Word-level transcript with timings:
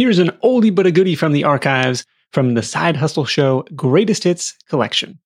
Here's 0.00 0.18
an 0.18 0.30
oldie 0.42 0.74
but 0.74 0.86
a 0.86 0.90
goodie 0.90 1.14
from 1.14 1.32
the 1.32 1.44
archives 1.44 2.06
from 2.32 2.54
the 2.54 2.62
Side 2.62 2.96
Hustle 2.96 3.26
Show 3.26 3.66
Greatest 3.76 4.24
Hits 4.24 4.54
collection. 4.66 5.18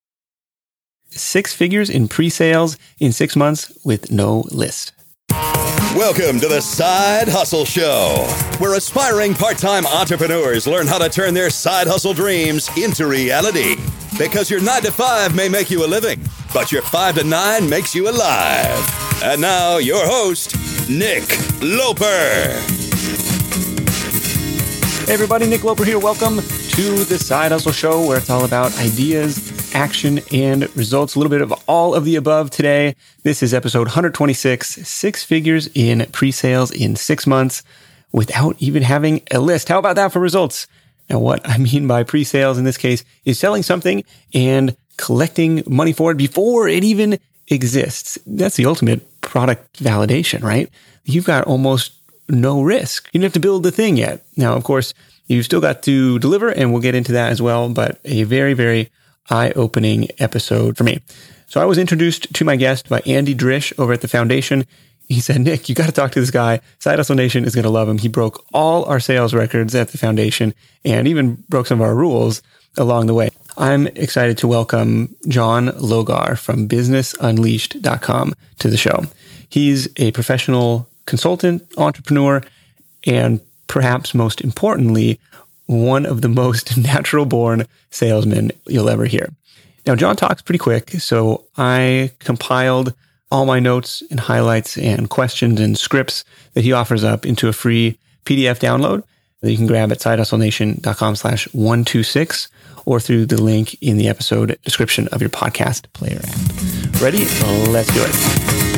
Six 1.10 1.54
figures 1.54 1.88
in 1.88 2.08
pre 2.08 2.28
sales 2.28 2.76
in 2.98 3.12
six 3.12 3.36
months 3.36 3.72
with 3.84 4.10
no 4.10 4.40
list. 4.50 4.92
Welcome 5.30 6.40
to 6.40 6.48
the 6.48 6.60
Side 6.60 7.28
Hustle 7.28 7.64
Show, 7.64 8.26
where 8.58 8.74
aspiring 8.74 9.34
part 9.34 9.58
time 9.58 9.86
entrepreneurs 9.86 10.66
learn 10.66 10.88
how 10.88 10.98
to 10.98 11.08
turn 11.08 11.34
their 11.34 11.50
side 11.50 11.86
hustle 11.86 12.12
dreams 12.12 12.68
into 12.76 13.06
reality. 13.06 13.76
Because 14.18 14.50
your 14.50 14.60
nine 14.60 14.82
to 14.82 14.90
five 14.90 15.36
may 15.36 15.48
make 15.48 15.70
you 15.70 15.84
a 15.84 15.86
living, 15.86 16.20
but 16.52 16.72
your 16.72 16.82
five 16.82 17.14
to 17.14 17.22
nine 17.22 17.70
makes 17.70 17.94
you 17.94 18.08
alive. 18.08 19.22
And 19.22 19.40
now, 19.40 19.76
your 19.76 20.04
host, 20.04 20.56
Nick 20.90 21.22
Loper. 21.62 22.83
Hey 25.04 25.12
everybody, 25.12 25.46
Nick 25.46 25.64
Loper 25.64 25.84
here. 25.84 25.98
Welcome 25.98 26.36
to 26.36 27.04
the 27.04 27.18
Side 27.18 27.52
Hustle 27.52 27.72
Show, 27.72 28.06
where 28.06 28.16
it's 28.16 28.30
all 28.30 28.46
about 28.46 28.74
ideas, 28.78 29.74
action, 29.74 30.20
and 30.32 30.74
results. 30.74 31.14
A 31.14 31.18
little 31.18 31.30
bit 31.30 31.42
of 31.42 31.52
all 31.68 31.94
of 31.94 32.06
the 32.06 32.16
above 32.16 32.50
today. 32.50 32.96
This 33.22 33.42
is 33.42 33.52
episode 33.52 33.86
126 33.88 34.66
Six 34.88 35.22
Figures 35.22 35.68
in 35.74 36.06
Pre 36.10 36.30
Sales 36.30 36.70
in 36.70 36.96
Six 36.96 37.26
Months 37.26 37.62
without 38.12 38.56
even 38.60 38.82
having 38.82 39.20
a 39.30 39.40
list. 39.40 39.68
How 39.68 39.78
about 39.78 39.96
that 39.96 40.10
for 40.10 40.20
results? 40.20 40.66
Now, 41.10 41.18
what 41.18 41.46
I 41.46 41.58
mean 41.58 41.86
by 41.86 42.02
pre 42.02 42.24
sales 42.24 42.56
in 42.56 42.64
this 42.64 42.78
case 42.78 43.04
is 43.26 43.38
selling 43.38 43.62
something 43.62 44.04
and 44.32 44.74
collecting 44.96 45.64
money 45.66 45.92
for 45.92 46.12
it 46.12 46.16
before 46.16 46.66
it 46.66 46.82
even 46.82 47.18
exists. 47.48 48.18
That's 48.26 48.56
the 48.56 48.64
ultimate 48.64 49.20
product 49.20 49.82
validation, 49.82 50.42
right? 50.42 50.70
You've 51.04 51.26
got 51.26 51.44
almost 51.44 51.92
no 52.28 52.62
risk. 52.62 53.08
You 53.12 53.20
don't 53.20 53.26
have 53.26 53.32
to 53.34 53.40
build 53.40 53.62
the 53.62 53.72
thing 53.72 53.96
yet. 53.96 54.24
Now, 54.36 54.54
of 54.54 54.64
course, 54.64 54.94
you've 55.26 55.44
still 55.44 55.60
got 55.60 55.82
to 55.84 56.18
deliver, 56.18 56.48
and 56.48 56.72
we'll 56.72 56.82
get 56.82 56.94
into 56.94 57.12
that 57.12 57.32
as 57.32 57.40
well, 57.40 57.68
but 57.68 58.00
a 58.04 58.24
very, 58.24 58.54
very 58.54 58.90
eye 59.30 59.52
opening 59.56 60.08
episode 60.18 60.76
for 60.76 60.84
me. 60.84 61.00
So 61.46 61.60
I 61.60 61.64
was 61.64 61.78
introduced 61.78 62.32
to 62.34 62.44
my 62.44 62.56
guest 62.56 62.88
by 62.88 63.00
Andy 63.06 63.34
Drish 63.34 63.72
over 63.78 63.92
at 63.92 64.00
the 64.00 64.08
foundation. 64.08 64.66
He 65.08 65.20
said, 65.20 65.40
Nick, 65.42 65.68
you 65.68 65.74
got 65.74 65.86
to 65.86 65.92
talk 65.92 66.12
to 66.12 66.20
this 66.20 66.30
guy. 66.30 66.60
Side 66.78 66.98
Hustle 66.98 67.14
Nation 67.14 67.44
is 67.44 67.54
going 67.54 67.64
to 67.64 67.70
love 67.70 67.88
him. 67.88 67.98
He 67.98 68.08
broke 68.08 68.44
all 68.52 68.84
our 68.86 69.00
sales 69.00 69.34
records 69.34 69.74
at 69.74 69.88
the 69.88 69.98
foundation 69.98 70.54
and 70.84 71.06
even 71.06 71.44
broke 71.48 71.66
some 71.66 71.80
of 71.80 71.86
our 71.86 71.94
rules 71.94 72.42
along 72.76 73.06
the 73.06 73.14
way. 73.14 73.30
I'm 73.56 73.86
excited 73.88 74.38
to 74.38 74.48
welcome 74.48 75.14
John 75.28 75.68
Logar 75.68 76.38
from 76.38 76.68
businessunleashed.com 76.68 78.34
to 78.58 78.68
the 78.68 78.76
show. 78.76 79.04
He's 79.48 79.88
a 79.96 80.10
professional 80.12 80.88
consultant, 81.06 81.62
entrepreneur, 81.76 82.42
and 83.06 83.40
perhaps 83.66 84.14
most 84.14 84.40
importantly, 84.40 85.20
one 85.66 86.06
of 86.06 86.22
the 86.22 86.28
most 86.28 86.76
natural 86.78 87.26
born 87.26 87.66
salesmen 87.90 88.52
you'll 88.66 88.88
ever 88.88 89.04
hear. 89.06 89.28
Now, 89.86 89.94
John 89.94 90.16
talks 90.16 90.42
pretty 90.42 90.58
quick, 90.58 90.90
so 90.92 91.44
I 91.56 92.10
compiled 92.18 92.94
all 93.30 93.44
my 93.44 93.60
notes 93.60 94.02
and 94.10 94.20
highlights 94.20 94.78
and 94.78 95.10
questions 95.10 95.60
and 95.60 95.76
scripts 95.76 96.24
that 96.54 96.64
he 96.64 96.72
offers 96.72 97.04
up 97.04 97.26
into 97.26 97.48
a 97.48 97.52
free 97.52 97.98
PDF 98.24 98.58
download 98.58 99.02
that 99.40 99.50
you 99.50 99.56
can 99.58 99.66
grab 99.66 99.92
at 99.92 99.98
sidehustlenation.com 99.98 101.16
slash 101.16 101.52
126 101.52 102.48
or 102.86 103.00
through 103.00 103.26
the 103.26 103.40
link 103.40 103.76
in 103.82 103.98
the 103.98 104.08
episode 104.08 104.58
description 104.64 105.08
of 105.08 105.20
your 105.20 105.30
podcast 105.30 105.92
player 105.92 106.20
app. 106.22 107.00
Ready? 107.00 107.24
Let's 107.70 107.92
do 107.92 108.02
it 108.06 108.73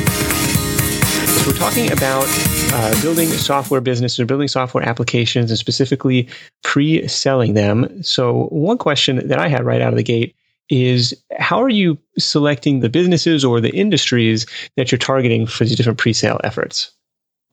we're 1.47 1.53
talking 1.53 1.89
about 1.93 2.25
uh, 2.73 3.01
building 3.01 3.29
software 3.29 3.79
businesses 3.79 4.19
or 4.19 4.25
building 4.25 4.49
software 4.49 4.87
applications 4.87 5.49
and 5.49 5.57
specifically 5.57 6.27
pre 6.61 7.07
selling 7.07 7.53
them. 7.53 8.03
So, 8.03 8.47
one 8.49 8.77
question 8.77 9.25
that 9.25 9.39
I 9.39 9.47
had 9.47 9.63
right 9.65 9.81
out 9.81 9.93
of 9.93 9.95
the 9.95 10.03
gate 10.03 10.35
is 10.69 11.15
how 11.39 11.63
are 11.63 11.69
you 11.69 11.97
selecting 12.19 12.81
the 12.81 12.89
businesses 12.89 13.45
or 13.45 13.61
the 13.61 13.73
industries 13.73 14.45
that 14.75 14.91
you're 14.91 14.99
targeting 14.99 15.47
for 15.47 15.63
these 15.63 15.77
different 15.77 15.99
pre 15.99 16.11
sale 16.11 16.41
efforts? 16.43 16.91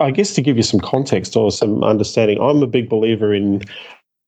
I 0.00 0.10
guess 0.10 0.34
to 0.34 0.42
give 0.42 0.56
you 0.56 0.64
some 0.64 0.80
context 0.80 1.36
or 1.36 1.52
some 1.52 1.84
understanding, 1.84 2.40
I'm 2.40 2.64
a 2.64 2.66
big 2.66 2.88
believer 2.88 3.32
in 3.32 3.62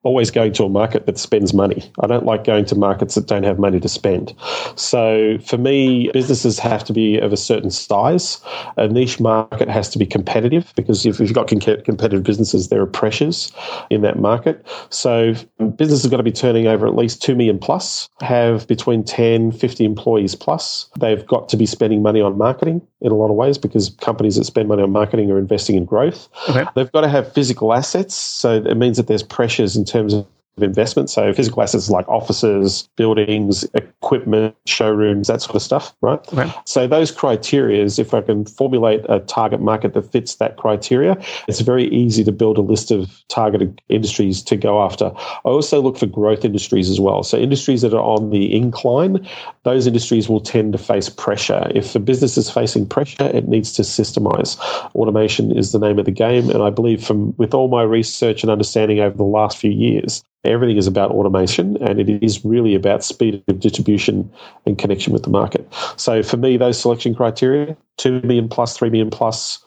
always 0.06 0.30
going 0.30 0.52
to 0.52 0.64
a 0.64 0.68
market 0.68 1.04
that 1.06 1.18
spends 1.18 1.52
money. 1.52 1.90
I 2.00 2.06
don't 2.06 2.24
like 2.24 2.44
going 2.44 2.64
to 2.66 2.76
markets 2.76 3.16
that 3.16 3.26
don't 3.26 3.42
have 3.42 3.58
money 3.58 3.80
to 3.80 3.88
spend. 3.88 4.32
So 4.76 5.36
for 5.44 5.58
me, 5.58 6.10
businesses 6.12 6.58
have 6.60 6.84
to 6.84 6.92
be 6.92 7.18
of 7.18 7.32
a 7.32 7.36
certain 7.36 7.70
size. 7.70 8.40
A 8.76 8.86
niche 8.86 9.18
market 9.18 9.68
has 9.68 9.88
to 9.90 9.98
be 9.98 10.06
competitive 10.06 10.72
because 10.76 11.04
if 11.04 11.18
you've 11.18 11.32
got 11.34 11.48
competitive 11.48 12.22
businesses, 12.22 12.68
there 12.68 12.80
are 12.80 12.86
pressures 12.86 13.52
in 13.90 14.02
that 14.02 14.18
market. 14.18 14.64
So 14.90 15.34
businesses 15.76 16.04
have 16.04 16.12
got 16.12 16.18
to 16.18 16.22
be 16.22 16.32
turning 16.32 16.68
over 16.68 16.86
at 16.86 16.94
least 16.94 17.20
2 17.22 17.34
million 17.34 17.58
plus, 17.58 18.08
have 18.20 18.66
between 18.68 19.02
10, 19.02 19.52
50 19.52 19.84
employees 19.84 20.34
plus. 20.36 20.88
They've 21.00 21.26
got 21.26 21.48
to 21.48 21.56
be 21.56 21.66
spending 21.66 22.00
money 22.00 22.20
on 22.20 22.38
marketing 22.38 22.80
in 23.00 23.10
a 23.10 23.14
lot 23.14 23.28
of 23.28 23.34
ways 23.34 23.58
because 23.58 23.90
companies 24.00 24.36
that 24.36 24.44
spend 24.44 24.68
money 24.68 24.82
on 24.82 24.90
marketing 24.92 25.30
are 25.32 25.38
investing 25.38 25.76
in 25.76 25.84
growth. 25.84 26.28
Okay. 26.48 26.64
They've 26.76 26.92
got 26.92 27.00
to 27.00 27.08
have 27.08 27.32
physical 27.32 27.74
assets. 27.74 28.14
So 28.14 28.62
it 28.64 28.76
means 28.76 28.96
that 28.96 29.08
there's 29.08 29.22
pressures 29.22 29.76
in 29.76 29.84
terms 29.84 29.95
terms 29.96 30.14
of 30.14 30.26
investment. 30.62 31.10
So 31.10 31.32
physical 31.32 31.62
assets 31.62 31.90
like 31.90 32.08
offices, 32.08 32.88
buildings, 32.96 33.64
equipment, 33.74 34.56
showrooms, 34.66 35.28
that 35.28 35.42
sort 35.42 35.56
of 35.56 35.62
stuff, 35.62 35.94
right? 36.00 36.18
Okay. 36.32 36.50
So 36.64 36.86
those 36.86 37.12
criterias, 37.12 37.98
if 37.98 38.14
I 38.14 38.22
can 38.22 38.46
formulate 38.46 39.04
a 39.08 39.20
target 39.20 39.60
market 39.60 39.94
that 39.94 40.10
fits 40.10 40.36
that 40.36 40.56
criteria, 40.56 41.22
it's 41.46 41.60
very 41.60 41.88
easy 41.88 42.24
to 42.24 42.32
build 42.32 42.56
a 42.56 42.62
list 42.62 42.90
of 42.90 43.22
targeted 43.28 43.82
industries 43.88 44.42
to 44.44 44.56
go 44.56 44.82
after. 44.82 45.12
I 45.16 45.48
also 45.48 45.82
look 45.82 45.98
for 45.98 46.06
growth 46.06 46.44
industries 46.44 46.88
as 46.88 47.00
well. 47.00 47.22
So 47.22 47.36
industries 47.36 47.82
that 47.82 47.92
are 47.92 48.00
on 48.00 48.30
the 48.30 48.54
incline, 48.54 49.28
those 49.66 49.86
industries 49.86 50.28
will 50.28 50.40
tend 50.40 50.72
to 50.72 50.78
face 50.78 51.08
pressure. 51.08 51.70
If 51.74 51.94
a 51.96 51.98
business 51.98 52.38
is 52.38 52.48
facing 52.48 52.86
pressure, 52.86 53.24
it 53.24 53.48
needs 53.48 53.72
to 53.72 53.82
systemize. 53.82 54.56
Automation 54.94 55.50
is 55.50 55.72
the 55.72 55.80
name 55.80 55.98
of 55.98 56.04
the 56.04 56.12
game. 56.12 56.50
And 56.50 56.62
I 56.62 56.70
believe 56.70 57.04
from 57.04 57.34
with 57.36 57.52
all 57.52 57.66
my 57.66 57.82
research 57.82 58.44
and 58.44 58.50
understanding 58.50 59.00
over 59.00 59.16
the 59.16 59.24
last 59.24 59.58
few 59.58 59.72
years, 59.72 60.22
Everything 60.44 60.76
is 60.76 60.86
about 60.86 61.10
automation 61.10 61.76
and 61.82 61.98
it 62.00 62.22
is 62.22 62.44
really 62.44 62.74
about 62.74 63.02
speed 63.02 63.42
of 63.48 63.58
distribution 63.58 64.30
and 64.64 64.78
connection 64.78 65.12
with 65.12 65.24
the 65.24 65.30
market. 65.30 65.66
So 65.96 66.22
for 66.22 66.36
me, 66.36 66.56
those 66.56 66.80
selection 66.80 67.14
criteria, 67.14 67.76
2 67.96 68.22
million 68.22 68.48
plus, 68.48 68.76
3 68.76 68.90
million 68.90 69.10
plus, 69.10 69.58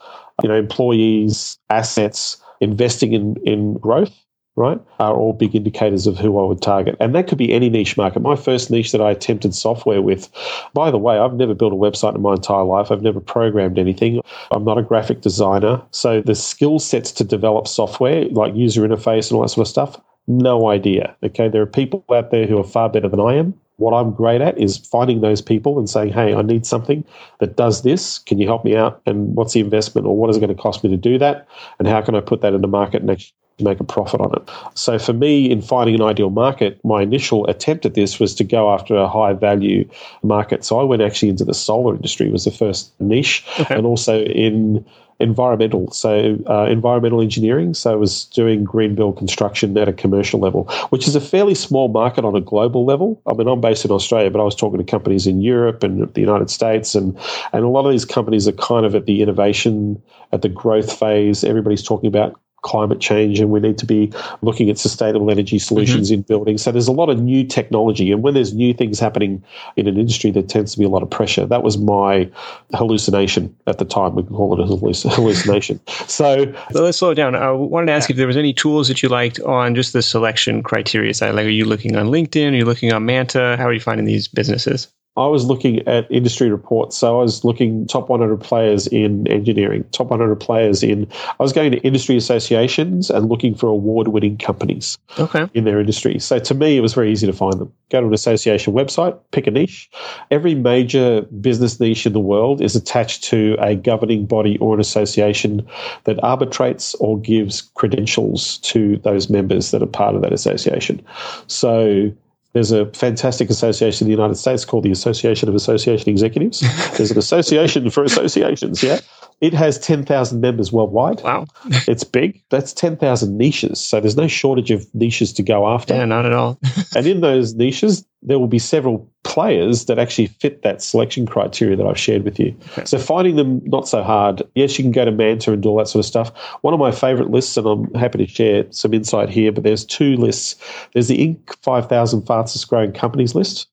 you 0.41 0.47
know, 0.47 0.55
employees, 0.55 1.59
assets, 1.69 2.37
investing 2.61 3.13
in, 3.13 3.35
in 3.43 3.73
growth, 3.73 4.13
right, 4.59 4.79
are 4.99 5.15
all 5.15 5.33
big 5.33 5.55
indicators 5.55 6.05
of 6.05 6.19
who 6.19 6.37
I 6.37 6.45
would 6.45 6.61
target. 6.61 6.95
And 6.99 7.15
that 7.15 7.27
could 7.27 7.37
be 7.37 7.53
any 7.53 7.69
niche 7.69 7.97
market. 7.97 8.19
My 8.19 8.35
first 8.35 8.69
niche 8.69 8.91
that 8.91 9.01
I 9.01 9.11
attempted 9.11 9.55
software 9.55 10.01
with, 10.01 10.29
by 10.73 10.91
the 10.91 10.97
way, 10.97 11.17
I've 11.17 11.33
never 11.33 11.55
built 11.55 11.73
a 11.73 11.77
website 11.77 12.15
in 12.15 12.21
my 12.21 12.33
entire 12.33 12.63
life. 12.63 12.91
I've 12.91 13.01
never 13.01 13.19
programmed 13.19 13.79
anything. 13.79 14.21
I'm 14.51 14.65
not 14.65 14.77
a 14.77 14.83
graphic 14.83 15.21
designer. 15.21 15.81
So 15.91 16.21
the 16.21 16.35
skill 16.35 16.77
sets 16.79 17.11
to 17.13 17.23
develop 17.23 17.67
software, 17.67 18.25
like 18.25 18.53
user 18.53 18.87
interface 18.87 19.31
and 19.31 19.37
all 19.37 19.41
that 19.41 19.49
sort 19.49 19.65
of 19.65 19.71
stuff, 19.71 20.01
no 20.27 20.69
idea. 20.69 21.15
Okay, 21.23 21.49
there 21.49 21.61
are 21.61 21.65
people 21.65 22.05
out 22.13 22.29
there 22.31 22.45
who 22.45 22.59
are 22.59 22.63
far 22.63 22.89
better 22.89 23.09
than 23.09 23.19
I 23.19 23.33
am. 23.33 23.53
What 23.77 23.93
I'm 23.93 24.11
great 24.11 24.41
at 24.41 24.57
is 24.59 24.77
finding 24.77 25.21
those 25.21 25.41
people 25.41 25.79
and 25.79 25.89
saying, 25.89 26.11
hey, 26.11 26.35
I 26.35 26.41
need 26.41 26.65
something 26.65 27.03
that 27.39 27.55
does 27.55 27.81
this. 27.81 28.19
Can 28.19 28.37
you 28.37 28.45
help 28.45 28.65
me 28.65 28.75
out? 28.75 29.01
And 29.05 29.35
what's 29.35 29.53
the 29.53 29.61
investment 29.61 30.05
or 30.05 30.17
what 30.17 30.29
is 30.29 30.35
it 30.35 30.41
going 30.41 30.55
to 30.55 30.61
cost 30.61 30.83
me 30.83 30.89
to 30.89 30.97
do 30.97 31.17
that? 31.17 31.47
And 31.79 31.87
how 31.87 32.01
can 32.01 32.13
I 32.13 32.19
put 32.19 32.41
that 32.41 32.53
in 32.53 32.61
the 32.61 32.67
market 32.67 33.09
actually 33.09 33.33
make 33.63 33.79
a 33.79 33.83
profit 33.83 34.21
on 34.21 34.33
it? 34.33 34.49
So 34.75 34.99
for 34.99 35.13
me, 35.13 35.49
in 35.49 35.61
finding 35.61 35.95
an 35.95 36.01
ideal 36.01 36.29
market, 36.29 36.79
my 36.83 37.01
initial 37.01 37.47
attempt 37.47 37.85
at 37.85 37.93
this 37.93 38.19
was 38.19 38.35
to 38.35 38.43
go 38.43 38.73
after 38.73 38.95
a 38.95 39.07
high 39.07 39.33
value 39.33 39.87
market. 40.23 40.63
So 40.63 40.79
I 40.79 40.83
went 40.83 41.01
actually 41.01 41.29
into 41.29 41.45
the 41.45 41.53
solar 41.53 41.95
industry 41.95 42.29
was 42.29 42.45
the 42.45 42.51
first 42.51 42.91
niche 42.99 43.45
okay. 43.59 43.75
and 43.75 43.85
also 43.85 44.23
in 44.23 44.85
environmental, 45.19 45.91
so 45.91 46.37
uh, 46.49 46.65
environmental 46.65 47.21
engineering. 47.21 47.73
So 47.73 47.91
I 47.91 47.95
was 47.95 48.25
doing 48.25 48.63
green 48.63 48.95
build 48.95 49.17
construction 49.17 49.77
at 49.77 49.89
a 49.89 49.93
commercial 49.93 50.39
level, 50.39 50.63
which 50.89 51.07
is 51.07 51.15
a 51.15 51.21
fairly 51.21 51.55
small 51.55 51.89
market 51.89 52.23
on 52.23 52.35
a 52.35 52.41
global 52.41 52.85
level. 52.85 53.21
I 53.27 53.33
mean, 53.33 53.47
I'm 53.47 53.59
based 53.59 53.83
in 53.83 53.91
Australia, 53.91 54.31
but 54.31 54.39
I 54.39 54.43
was 54.43 54.55
talking 54.55 54.77
to 54.77 54.83
companies 54.83 55.27
in 55.27 55.41
Europe 55.41 55.83
and 55.83 56.11
the 56.13 56.21
United 56.21 56.49
States, 56.49 56.95
and 56.95 57.17
and 57.51 57.65
a 57.65 57.67
lot 57.67 57.85
of 57.85 57.91
these 57.91 58.05
companies 58.05 58.47
are 58.47 58.53
kind 58.53 58.85
of 58.85 58.95
at 58.95 59.05
the 59.05 59.21
innovation, 59.21 60.01
at 60.31 60.41
the 60.41 60.49
growth 60.49 60.91
phase. 60.97 61.43
Everybody's 61.43 61.83
talking 61.83 62.07
about 62.07 62.39
climate 62.61 62.99
change 62.99 63.39
and 63.39 63.49
we 63.49 63.59
need 63.59 63.77
to 63.77 63.85
be 63.85 64.11
looking 64.41 64.69
at 64.69 64.77
sustainable 64.77 65.29
energy 65.31 65.59
solutions 65.59 66.09
mm-hmm. 66.09 66.15
in 66.15 66.21
buildings. 66.23 66.61
So 66.61 66.71
there's 66.71 66.87
a 66.87 66.93
lot 66.93 67.09
of 67.09 67.21
new 67.21 67.43
technology. 67.43 68.11
And 68.11 68.23
when 68.23 68.33
there's 68.33 68.53
new 68.53 68.73
things 68.73 68.99
happening 68.99 69.43
in 69.75 69.87
an 69.87 69.97
industry, 69.97 70.31
there 70.31 70.43
tends 70.43 70.73
to 70.73 70.79
be 70.79 70.85
a 70.85 70.89
lot 70.89 71.03
of 71.03 71.09
pressure. 71.09 71.45
That 71.45 71.63
was 71.63 71.77
my 71.77 72.29
hallucination 72.73 73.55
at 73.67 73.77
the 73.77 73.85
time. 73.85 74.15
We 74.15 74.23
can 74.23 74.35
call 74.35 74.53
it 74.53 74.59
a 74.59 74.65
hallucination. 75.09 75.79
so, 76.07 76.53
so 76.71 76.83
let's 76.83 76.97
slow 76.97 77.13
down. 77.13 77.35
I 77.35 77.51
wanted 77.51 77.87
to 77.87 77.93
ask 77.93 78.09
if 78.09 78.17
there 78.17 78.27
was 78.27 78.37
any 78.37 78.53
tools 78.53 78.87
that 78.87 79.01
you 79.01 79.09
liked 79.09 79.39
on 79.41 79.75
just 79.75 79.93
the 79.93 80.01
selection 80.01 80.63
criteria 80.63 81.13
side. 81.13 81.35
Like, 81.35 81.45
are 81.45 81.49
you 81.49 81.65
looking 81.65 81.95
on 81.95 82.07
LinkedIn? 82.07 82.51
Are 82.51 82.55
you 82.55 82.65
looking 82.65 82.91
on 82.93 83.05
Manta? 83.05 83.55
How 83.57 83.65
are 83.65 83.73
you 83.73 83.79
finding 83.79 84.05
these 84.05 84.27
businesses? 84.27 84.87
I 85.19 85.27
was 85.27 85.45
looking 85.45 85.85
at 85.85 86.09
industry 86.09 86.49
reports. 86.49 86.97
So 86.97 87.19
I 87.19 87.21
was 87.21 87.43
looking 87.43 87.85
top 87.87 88.07
100 88.07 88.39
players 88.39 88.87
in 88.87 89.27
engineering, 89.27 89.83
top 89.91 90.09
100 90.09 90.37
players 90.37 90.81
in. 90.81 91.07
I 91.39 91.43
was 91.43 91.51
going 91.51 91.71
to 91.71 91.77
industry 91.79 92.15
associations 92.15 93.09
and 93.09 93.27
looking 93.27 93.53
for 93.53 93.67
award-winning 93.67 94.37
companies 94.37 94.97
okay. 95.19 95.49
in 95.53 95.65
their 95.65 95.79
industry. 95.79 96.19
So 96.19 96.39
to 96.39 96.53
me, 96.53 96.77
it 96.77 96.79
was 96.79 96.93
very 96.93 97.11
easy 97.11 97.27
to 97.27 97.33
find 97.33 97.59
them. 97.59 97.73
Go 97.89 97.99
to 97.99 98.07
an 98.07 98.13
association 98.13 98.73
website, 98.73 99.19
pick 99.31 99.45
a 99.45 99.51
niche. 99.51 99.89
Every 100.31 100.55
major 100.55 101.23
business 101.23 101.81
niche 101.81 102.05
in 102.05 102.13
the 102.13 102.19
world 102.21 102.61
is 102.61 102.77
attached 102.77 103.25
to 103.25 103.57
a 103.59 103.75
governing 103.75 104.25
body 104.25 104.57
or 104.59 104.73
an 104.73 104.79
association 104.79 105.67
that 106.05 106.23
arbitrates 106.23 106.95
or 106.95 107.19
gives 107.19 107.61
credentials 107.75 108.59
to 108.59 108.97
those 109.03 109.29
members 109.29 109.71
that 109.71 109.83
are 109.83 109.87
part 109.87 110.15
of 110.15 110.21
that 110.21 110.31
association. 110.31 111.03
So 111.47 112.13
there's 112.53 112.71
a 112.71 112.87
fantastic 112.87 113.49
association 113.49 114.05
in 114.05 114.09
the 114.11 114.15
United 114.17 114.35
States 114.35 114.65
called 114.65 114.83
the 114.83 114.91
Association 114.91 115.49
of 115.49 115.55
Association 115.55 116.09
Executives. 116.09 116.61
There's 116.97 117.11
an 117.11 117.17
association 117.17 117.89
for 117.89 118.03
associations, 118.03 118.81
yeah. 118.81 118.99
It 119.41 119.53
has 119.53 119.79
10,000 119.79 120.41
members 120.41 120.71
worldwide. 120.71 121.21
Wow. 121.21 121.47
it's 121.87 122.03
big. 122.03 122.41
That's 122.49 122.73
10,000 122.73 123.37
niches. 123.37 123.79
So 123.79 123.99
there's 123.99 124.17
no 124.17 124.27
shortage 124.27 124.71
of 124.71 124.93
niches 124.93 125.31
to 125.33 125.43
go 125.43 125.67
after. 125.67 125.95
Yeah, 125.95 126.05
not 126.05 126.25
at 126.25 126.33
all. 126.33 126.59
and 126.95 127.07
in 127.07 127.21
those 127.21 127.55
niches, 127.55 128.05
there 128.21 128.37
will 128.37 128.47
be 128.47 128.59
several 128.59 129.09
players 129.23 129.85
that 129.85 129.97
actually 129.97 130.27
fit 130.27 130.61
that 130.63 130.81
selection 130.81 131.25
criteria 131.25 131.75
that 131.77 131.85
I've 131.85 131.99
shared 131.99 132.23
with 132.23 132.39
you. 132.39 132.55
Okay. 132.71 132.85
So 132.85 132.97
finding 132.97 133.37
them 133.37 133.61
not 133.63 133.87
so 133.87 134.03
hard. 134.03 134.41
Yes, 134.55 134.77
you 134.77 134.83
can 134.83 134.91
go 134.91 135.05
to 135.05 135.11
Manta 135.11 135.53
and 135.53 135.63
do 135.63 135.69
all 135.69 135.77
that 135.77 135.87
sort 135.87 136.03
of 136.03 136.07
stuff. 136.07 136.37
One 136.61 136.73
of 136.73 136.79
my 136.79 136.91
favorite 136.91 137.29
lists, 137.29 137.55
and 137.55 137.65
I'm 137.65 137.93
happy 137.93 138.17
to 138.17 138.27
share 138.27 138.65
some 138.71 138.93
insight 138.93 139.29
here, 139.29 139.51
but 139.51 139.63
there's 139.63 139.85
two 139.85 140.15
lists. 140.17 140.55
There's 140.93 141.07
the 141.07 141.17
Inc. 141.17 141.55
5000 141.63 142.25
fastest 142.25 142.67
growing 142.67 142.91
companies 142.91 143.35
list, 143.35 143.67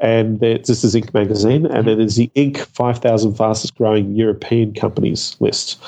and 0.00 0.40
this 0.40 0.84
is 0.84 0.94
Inc. 0.94 1.12
magazine, 1.12 1.66
and 1.66 1.74
mm-hmm. 1.74 1.86
then 1.86 1.98
there's 1.98 2.16
the 2.16 2.30
Inc. 2.34 2.58
5,000 2.58 3.34
fastest 3.34 3.74
growing 3.76 4.14
European 4.14 4.74
companies 4.74 5.36
list. 5.40 5.78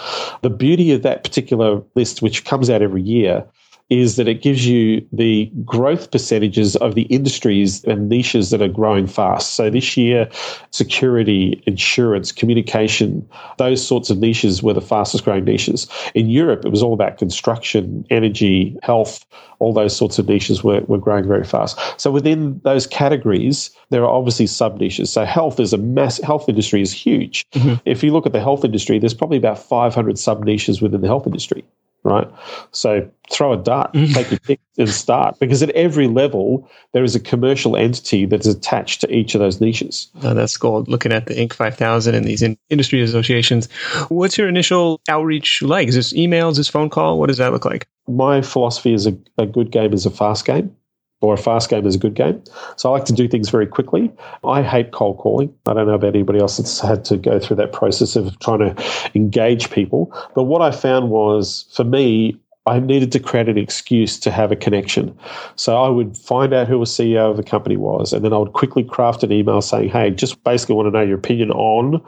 The 0.43 0.51
beauty 0.51 0.93
of 0.93 1.03
that 1.03 1.25
particular 1.25 1.83
list, 1.95 2.23
which 2.23 2.45
comes 2.45 2.71
out 2.71 2.83
every 2.83 3.03
year, 3.03 3.45
is 3.91 4.15
that 4.17 4.29
it 4.29 4.41
gives 4.41 4.67
you 4.67 5.05
the 5.13 5.51
growth 5.65 6.13
percentages 6.13 6.77
of 6.77 6.95
the 6.95 7.03
industries 7.03 7.83
and 7.85 8.09
niches 8.09 8.51
that 8.51 8.63
are 8.63 8.69
growing 8.69 9.09
fast. 9.09 9.55
So 9.55 9.69
this 9.69 9.97
year, 9.97 10.29
security, 10.71 11.61
insurance, 11.67 12.31
communication, 12.31 13.29
those 13.59 13.85
sorts 13.85 14.09
of 14.09 14.19
niches 14.19 14.63
were 14.63 14.73
the 14.73 14.81
fastest 14.81 15.25
growing 15.25 15.45
niches. 15.45 15.89
In 16.15 16.31
Europe, 16.31 16.65
it 16.65 16.71
was 16.71 16.85
all 16.85 16.95
about 16.95 17.19
construction, 17.19 18.07
energy, 18.11 18.79
health, 18.83 19.27
all 19.59 19.73
those 19.73 19.95
sorts 19.95 20.21
of 20.21 20.29
niches 20.29 20.63
were, 20.63 20.81
were 20.83 20.99
growing 20.99 21.27
very 21.27 21.45
fast. 21.45 21.79
So 22.01 22.13
within 22.13 22.61
those 22.63 22.87
categories, 22.87 23.71
there 23.91 24.05
are 24.05 24.11
obviously 24.11 24.47
sub 24.47 24.81
niches. 24.81 25.13
So 25.13 25.25
health 25.25 25.59
is 25.59 25.73
a 25.73 25.79
mass 25.79 26.21
health 26.21 26.49
industry 26.49 26.81
is 26.81 26.93
huge. 26.93 27.45
Mm-hmm. 27.53 27.75
If 27.85 28.05
you 28.05 28.13
look 28.13 28.25
at 28.25 28.33
the 28.33 28.41
health 28.41 28.65
industry, 28.65 29.01
there's 29.01 29.15
probably 29.15 29.37
about 29.37 29.59
500 29.59 30.17
sub 30.17 30.45
niches 30.45 30.81
within 30.81 31.01
the 31.01 31.09
health 31.09 31.27
industry 31.27 31.65
right? 32.03 32.29
So 32.73 33.09
throw 33.31 33.53
a 33.53 33.57
dart, 33.57 33.93
mm. 33.93 34.13
take 34.13 34.31
your 34.31 34.41
pick, 34.41 34.61
and 34.79 34.89
start 34.89 35.39
because 35.39 35.63
at 35.63 35.71
every 35.71 36.09
level 36.09 36.69
there 36.93 37.05
is 37.05 37.15
a 37.15 37.21
commercial 37.21 37.77
entity 37.77 38.27
that's 38.27 38.47
attached 38.47 39.01
to 39.03 39.15
each 39.15 39.35
of 39.35 39.41
those 39.41 39.61
niches. 39.61 40.09
Oh, 40.23 40.35
that's 40.35 40.57
cool. 40.57 40.85
Looking 40.89 41.13
at 41.13 41.27
the 41.27 41.35
Inc. 41.35 41.53
5000 41.53 42.15
and 42.15 42.25
these 42.25 42.43
in 42.43 42.57
industry 42.71 43.03
associations, 43.03 43.71
what's 44.09 44.39
your 44.39 44.49
initial 44.49 45.01
outreach 45.09 45.63
like? 45.63 45.89
Is 45.89 45.95
this 45.95 46.13
emails? 46.13 46.53
Is 46.53 46.57
this 46.59 46.69
phone 46.69 46.91
call? 46.91 47.19
What 47.19 47.27
does 47.27 47.39
that 47.39 47.53
look 47.53 47.65
like? 47.65 47.87
My 48.09 48.43
philosophy 48.43 48.93
is 48.93 49.07
a, 49.07 49.17
a 49.39 49.47
good 49.47 49.71
game 49.71 49.93
is 49.93 50.07
a 50.07 50.11
fast 50.11 50.45
game 50.45 50.75
or 51.21 51.35
a 51.35 51.39
fast 51.39 51.69
game 51.69 51.87
is 51.87 51.95
a 51.95 51.99
good 51.99 52.15
game. 52.15 52.43
So 52.77 52.89
I 52.89 52.93
like 52.93 53.05
to 53.07 53.13
do 53.13 53.29
things 53.29 53.51
very 53.51 53.67
quickly. 53.67 54.11
I 54.45 54.63
hate 54.63 54.93
cold 54.93 55.19
calling. 55.19 55.55
I 55.67 55.75
don't 55.75 55.87
know 55.87 55.95
about 55.95 56.15
anybody 56.15 56.39
else 56.39 56.57
that's 56.57 56.81
had 56.81 57.05
to 57.07 57.17
go 57.17 57.39
through 57.39 57.57
that 57.57 57.73
process 57.73 58.17
of 58.17 58.39
trying 58.41 58.61
to 58.61 59.11
engage 59.15 59.71
people. 59.71 60.13
But 60.35 60.45
what 60.45 60.63
I 60.63 60.71
found 60.71 61.11
was 61.11 61.67
for 61.75 61.85
me, 61.85 62.37
I 62.67 62.79
needed 62.79 63.11
to 63.13 63.19
create 63.19 63.49
an 63.49 63.59
excuse 63.59 64.19
to 64.21 64.31
have 64.31 64.53
a 64.53 64.57
connection. 64.57 65.17
So 65.57 65.83
I 65.83 65.89
would 65.89 66.17
find 66.17 66.53
out 66.53 66.69
who 66.69 66.81
a 66.81 66.85
CEO 66.85 67.31
of 67.31 67.37
the 67.37 67.43
company 67.43 67.77
was, 67.77 68.13
and 68.13 68.25
then 68.25 68.33
I 68.33 68.39
would 68.39 68.53
quickly 68.53 68.85
craft 68.85 69.23
an 69.23 69.33
email 69.33 69.63
saying, 69.63 69.89
Hey, 69.89 70.11
just 70.11 70.43
basically 70.45 70.75
want 70.75 70.87
to 70.87 70.91
know 70.91 71.03
your 71.05 71.19
opinion 71.19 71.51
on 71.53 72.03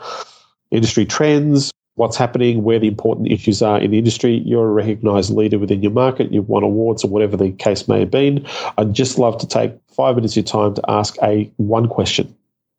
industry 0.70 1.06
trends, 1.06 1.72
what's 1.94 2.16
happening, 2.16 2.62
where 2.62 2.78
the 2.78 2.88
important 2.88 3.30
issues 3.30 3.62
are 3.62 3.78
in 3.78 3.90
the 3.90 3.98
industry. 3.98 4.42
You're 4.44 4.68
a 4.68 4.72
recognized 4.72 5.30
leader 5.30 5.58
within 5.58 5.82
your 5.82 5.92
market. 5.92 6.32
You've 6.32 6.48
won 6.48 6.62
awards 6.62 7.04
or 7.04 7.08
whatever 7.08 7.36
the 7.36 7.52
case 7.52 7.86
may 7.88 8.00
have 8.00 8.10
been. 8.10 8.46
I'd 8.78 8.94
just 8.94 9.18
love 9.18 9.38
to 9.38 9.46
take 9.46 9.74
five 9.88 10.16
minutes 10.16 10.34
of 10.34 10.36
your 10.38 10.44
time 10.44 10.74
to 10.74 10.82
ask 10.88 11.16
a 11.22 11.50
one 11.56 11.88
question. 11.88 12.34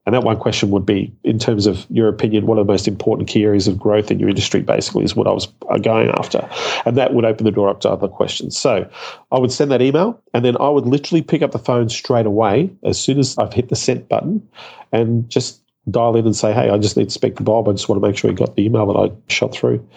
And 0.05 0.13
that 0.13 0.23
one 0.23 0.37
question 0.37 0.69
would 0.71 0.85
be, 0.85 1.15
in 1.23 1.39
terms 1.39 1.65
of 1.65 1.85
your 1.89 2.09
opinion, 2.09 2.45
what 2.45 2.57
are 2.57 2.65
the 2.65 2.71
most 2.71 2.89
important 2.89 3.29
key 3.29 3.45
areas 3.45 3.69
of 3.69 3.79
growth 3.79 4.11
in 4.11 4.19
your 4.19 4.27
industry, 4.27 4.61
basically, 4.61 5.05
is 5.05 5.15
what 5.15 5.27
I 5.27 5.31
was 5.31 5.47
going 5.81 6.09
after. 6.09 6.45
And 6.85 6.97
that 6.97 7.13
would 7.13 7.23
open 7.23 7.45
the 7.45 7.51
door 7.51 7.69
up 7.69 7.79
to 7.81 7.89
other 7.89 8.09
questions. 8.09 8.57
So 8.57 8.89
I 9.31 9.39
would 9.39 9.53
send 9.53 9.71
that 9.71 9.81
email, 9.81 10.21
and 10.33 10.43
then 10.43 10.57
I 10.59 10.67
would 10.67 10.85
literally 10.85 11.21
pick 11.21 11.41
up 11.41 11.51
the 11.51 11.59
phone 11.59 11.87
straight 11.87 12.25
away 12.25 12.69
as 12.83 12.99
soon 12.99 13.17
as 13.17 13.37
I've 13.37 13.53
hit 13.53 13.69
the 13.69 13.77
sent 13.77 14.09
button 14.09 14.45
and 14.91 15.29
just 15.29 15.62
dial 15.89 16.15
in 16.15 16.25
and 16.25 16.35
say, 16.35 16.53
hey, 16.53 16.69
I 16.69 16.77
just 16.77 16.97
need 16.97 17.09
to 17.09 17.13
speak 17.13 17.35
to 17.37 17.43
Bob. 17.43 17.67
I 17.67 17.73
just 17.73 17.89
want 17.89 18.01
to 18.01 18.07
make 18.07 18.17
sure 18.17 18.29
he 18.29 18.35
got 18.35 18.55
the 18.55 18.65
email 18.65 18.85
that 18.87 18.99
I 18.99 19.31
shot 19.31 19.53
through. 19.53 19.87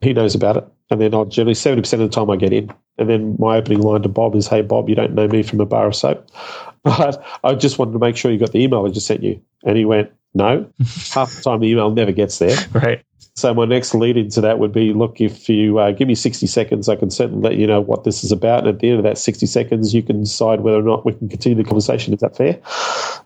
He 0.00 0.12
knows 0.12 0.34
about 0.34 0.56
it. 0.56 0.68
And 0.90 1.00
then 1.00 1.14
I'll 1.14 1.24
generally, 1.24 1.54
70% 1.54 1.92
of 1.92 1.98
the 2.00 2.08
time 2.08 2.30
I 2.30 2.36
get 2.36 2.52
in. 2.52 2.72
And 2.98 3.08
then 3.08 3.36
my 3.38 3.56
opening 3.56 3.80
line 3.80 4.02
to 4.02 4.08
Bob 4.08 4.34
is, 4.34 4.48
hey, 4.48 4.62
Bob, 4.62 4.88
you 4.88 4.94
don't 4.94 5.14
know 5.14 5.28
me 5.28 5.42
from 5.42 5.60
a 5.60 5.66
bar 5.66 5.86
of 5.86 5.96
soap. 5.96 6.28
But 6.82 7.22
I 7.44 7.54
just 7.56 7.78
wanted 7.78 7.92
to 7.92 7.98
make 7.98 8.16
sure 8.16 8.32
you 8.32 8.38
got 8.38 8.52
the 8.52 8.62
email 8.62 8.86
I 8.86 8.88
just 8.88 9.06
sent 9.06 9.22
you. 9.22 9.42
And 9.66 9.76
he 9.76 9.84
went, 9.84 10.10
no. 10.32 10.72
Half 11.12 11.34
the 11.34 11.42
time 11.42 11.60
the 11.60 11.68
email 11.68 11.90
never 11.90 12.12
gets 12.12 12.38
there. 12.38 12.56
Right. 12.72 13.04
So 13.40 13.54
my 13.54 13.64
next 13.64 13.94
lead 13.94 14.18
into 14.18 14.42
that 14.42 14.58
would 14.58 14.70
be, 14.70 14.92
look, 14.92 15.18
if 15.18 15.48
you 15.48 15.78
uh, 15.78 15.92
give 15.92 16.06
me 16.06 16.14
60 16.14 16.46
seconds, 16.46 16.90
I 16.90 16.96
can 16.96 17.10
certainly 17.10 17.40
let 17.40 17.58
you 17.58 17.66
know 17.66 17.80
what 17.80 18.04
this 18.04 18.22
is 18.22 18.32
about. 18.32 18.60
And 18.60 18.68
at 18.68 18.80
the 18.80 18.90
end 18.90 18.98
of 18.98 19.04
that 19.04 19.16
60 19.16 19.46
seconds, 19.46 19.94
you 19.94 20.02
can 20.02 20.20
decide 20.20 20.60
whether 20.60 20.78
or 20.78 20.82
not 20.82 21.06
we 21.06 21.14
can 21.14 21.26
continue 21.26 21.56
the 21.56 21.66
conversation. 21.66 22.12
Is 22.12 22.20
that 22.20 22.36
fair? 22.36 22.60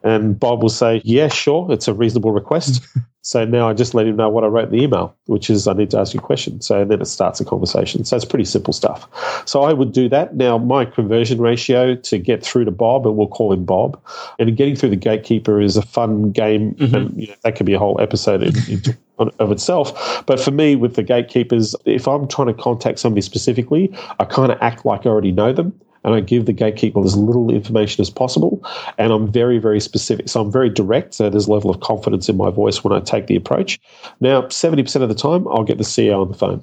And 0.04 0.38
Bob 0.38 0.62
will 0.62 0.68
say, 0.68 1.02
yeah, 1.04 1.26
sure. 1.26 1.66
It's 1.72 1.88
a 1.88 1.94
reasonable 1.94 2.30
request. 2.30 2.86
so 3.22 3.44
now 3.44 3.68
I 3.68 3.72
just 3.72 3.92
let 3.92 4.06
him 4.06 4.14
know 4.14 4.28
what 4.28 4.44
I 4.44 4.46
wrote 4.46 4.66
in 4.66 4.78
the 4.78 4.84
email, 4.84 5.16
which 5.26 5.50
is 5.50 5.66
I 5.66 5.72
need 5.72 5.90
to 5.90 5.98
ask 5.98 6.14
you 6.14 6.20
a 6.20 6.22
question. 6.22 6.60
So 6.60 6.84
then 6.84 7.02
it 7.02 7.06
starts 7.06 7.40
a 7.40 7.44
conversation. 7.44 8.04
So 8.04 8.14
it's 8.14 8.24
pretty 8.24 8.44
simple 8.44 8.72
stuff. 8.72 9.08
So 9.48 9.62
I 9.62 9.72
would 9.72 9.90
do 9.90 10.08
that. 10.10 10.36
Now 10.36 10.58
my 10.58 10.84
conversion 10.84 11.40
ratio 11.40 11.96
to 11.96 12.18
get 12.18 12.44
through 12.44 12.66
to 12.66 12.70
Bob, 12.70 13.04
and 13.04 13.16
we'll 13.16 13.26
call 13.26 13.52
him 13.52 13.64
Bob, 13.64 14.00
and 14.38 14.56
getting 14.56 14.76
through 14.76 14.90
the 14.90 14.96
gatekeeper 14.96 15.60
is 15.60 15.76
a 15.76 15.82
fun 15.82 16.30
game. 16.30 16.74
Mm-hmm. 16.74 16.94
And 16.94 17.20
you 17.20 17.26
know, 17.26 17.34
that 17.42 17.56
could 17.56 17.66
be 17.66 17.74
a 17.74 17.80
whole 17.80 18.00
episode 18.00 18.44
in, 18.44 18.54
in 18.68 18.96
of 19.18 19.52
itself. 19.52 20.24
But 20.26 20.40
for 20.40 20.50
me, 20.50 20.76
with 20.76 20.94
the 20.96 21.02
gatekeepers, 21.02 21.74
if 21.84 22.08
I'm 22.08 22.28
trying 22.28 22.48
to 22.48 22.54
contact 22.54 22.98
somebody 22.98 23.22
specifically, 23.22 23.96
I 24.18 24.24
kind 24.24 24.50
of 24.50 24.58
act 24.60 24.84
like 24.84 25.06
I 25.06 25.10
already 25.10 25.32
know 25.32 25.52
them. 25.52 25.78
And 26.04 26.14
I 26.14 26.20
give 26.20 26.44
the 26.44 26.52
gatekeeper 26.52 27.02
as 27.02 27.16
little 27.16 27.50
information 27.50 28.02
as 28.02 28.10
possible. 28.10 28.62
And 28.98 29.10
I'm 29.10 29.32
very, 29.32 29.58
very 29.58 29.80
specific. 29.80 30.28
So 30.28 30.42
I'm 30.42 30.52
very 30.52 30.68
direct. 30.68 31.14
So 31.14 31.30
there's 31.30 31.46
a 31.46 31.50
level 31.50 31.70
of 31.70 31.80
confidence 31.80 32.28
in 32.28 32.36
my 32.36 32.50
voice 32.50 32.84
when 32.84 32.92
I 32.92 33.00
take 33.00 33.26
the 33.26 33.36
approach. 33.36 33.80
Now, 34.20 34.42
70% 34.42 35.00
of 35.00 35.08
the 35.08 35.14
time, 35.14 35.48
I'll 35.48 35.64
get 35.64 35.78
the 35.78 35.84
CEO 35.84 36.20
on 36.20 36.28
the 36.28 36.36
phone. 36.36 36.62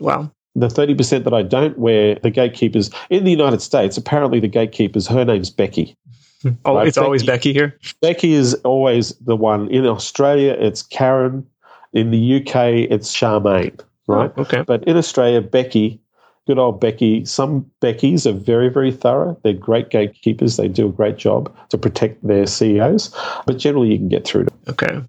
Wow. 0.00 0.32
The 0.56 0.66
30% 0.66 1.22
that 1.22 1.32
I 1.32 1.42
don't, 1.42 1.78
where 1.78 2.16
the 2.16 2.30
gatekeepers 2.30 2.90
in 3.10 3.22
the 3.22 3.30
United 3.30 3.62
States, 3.62 3.96
apparently 3.96 4.40
the 4.40 4.48
gatekeepers, 4.48 5.06
her 5.06 5.24
name's 5.24 5.50
Becky. 5.50 5.96
Oh, 6.64 6.74
right? 6.74 6.88
it's 6.88 6.96
Becky, 6.96 7.04
always 7.04 7.22
Becky 7.22 7.52
here. 7.52 7.78
Becky 8.02 8.32
is 8.32 8.54
always 8.64 9.10
the 9.18 9.36
one. 9.36 9.68
In 9.68 9.86
Australia, 9.86 10.56
it's 10.58 10.82
Karen. 10.82 11.46
In 11.92 12.10
the 12.10 12.36
UK, 12.36 12.90
it's 12.90 13.14
Charmaine, 13.14 13.80
oh, 13.80 14.14
right? 14.14 14.32
Oh, 14.36 14.42
okay. 14.42 14.62
But 14.62 14.84
in 14.84 14.96
Australia, 14.96 15.40
Becky, 15.40 16.00
good 16.46 16.58
old 16.58 16.80
Becky, 16.80 17.24
some 17.24 17.70
Beckys 17.80 18.26
are 18.26 18.32
very, 18.32 18.68
very 18.68 18.92
thorough. 18.92 19.38
They're 19.42 19.52
great 19.52 19.90
gatekeepers. 19.90 20.56
They 20.56 20.68
do 20.68 20.88
a 20.88 20.92
great 20.92 21.16
job 21.16 21.54
to 21.70 21.78
protect 21.78 22.26
their 22.26 22.46
CEOs, 22.46 23.14
but 23.46 23.58
generally 23.58 23.92
you 23.92 23.98
can 23.98 24.08
get 24.08 24.26
through 24.26 24.44
to 24.44 24.50
them. 24.50 24.58
Okay. 24.68 25.02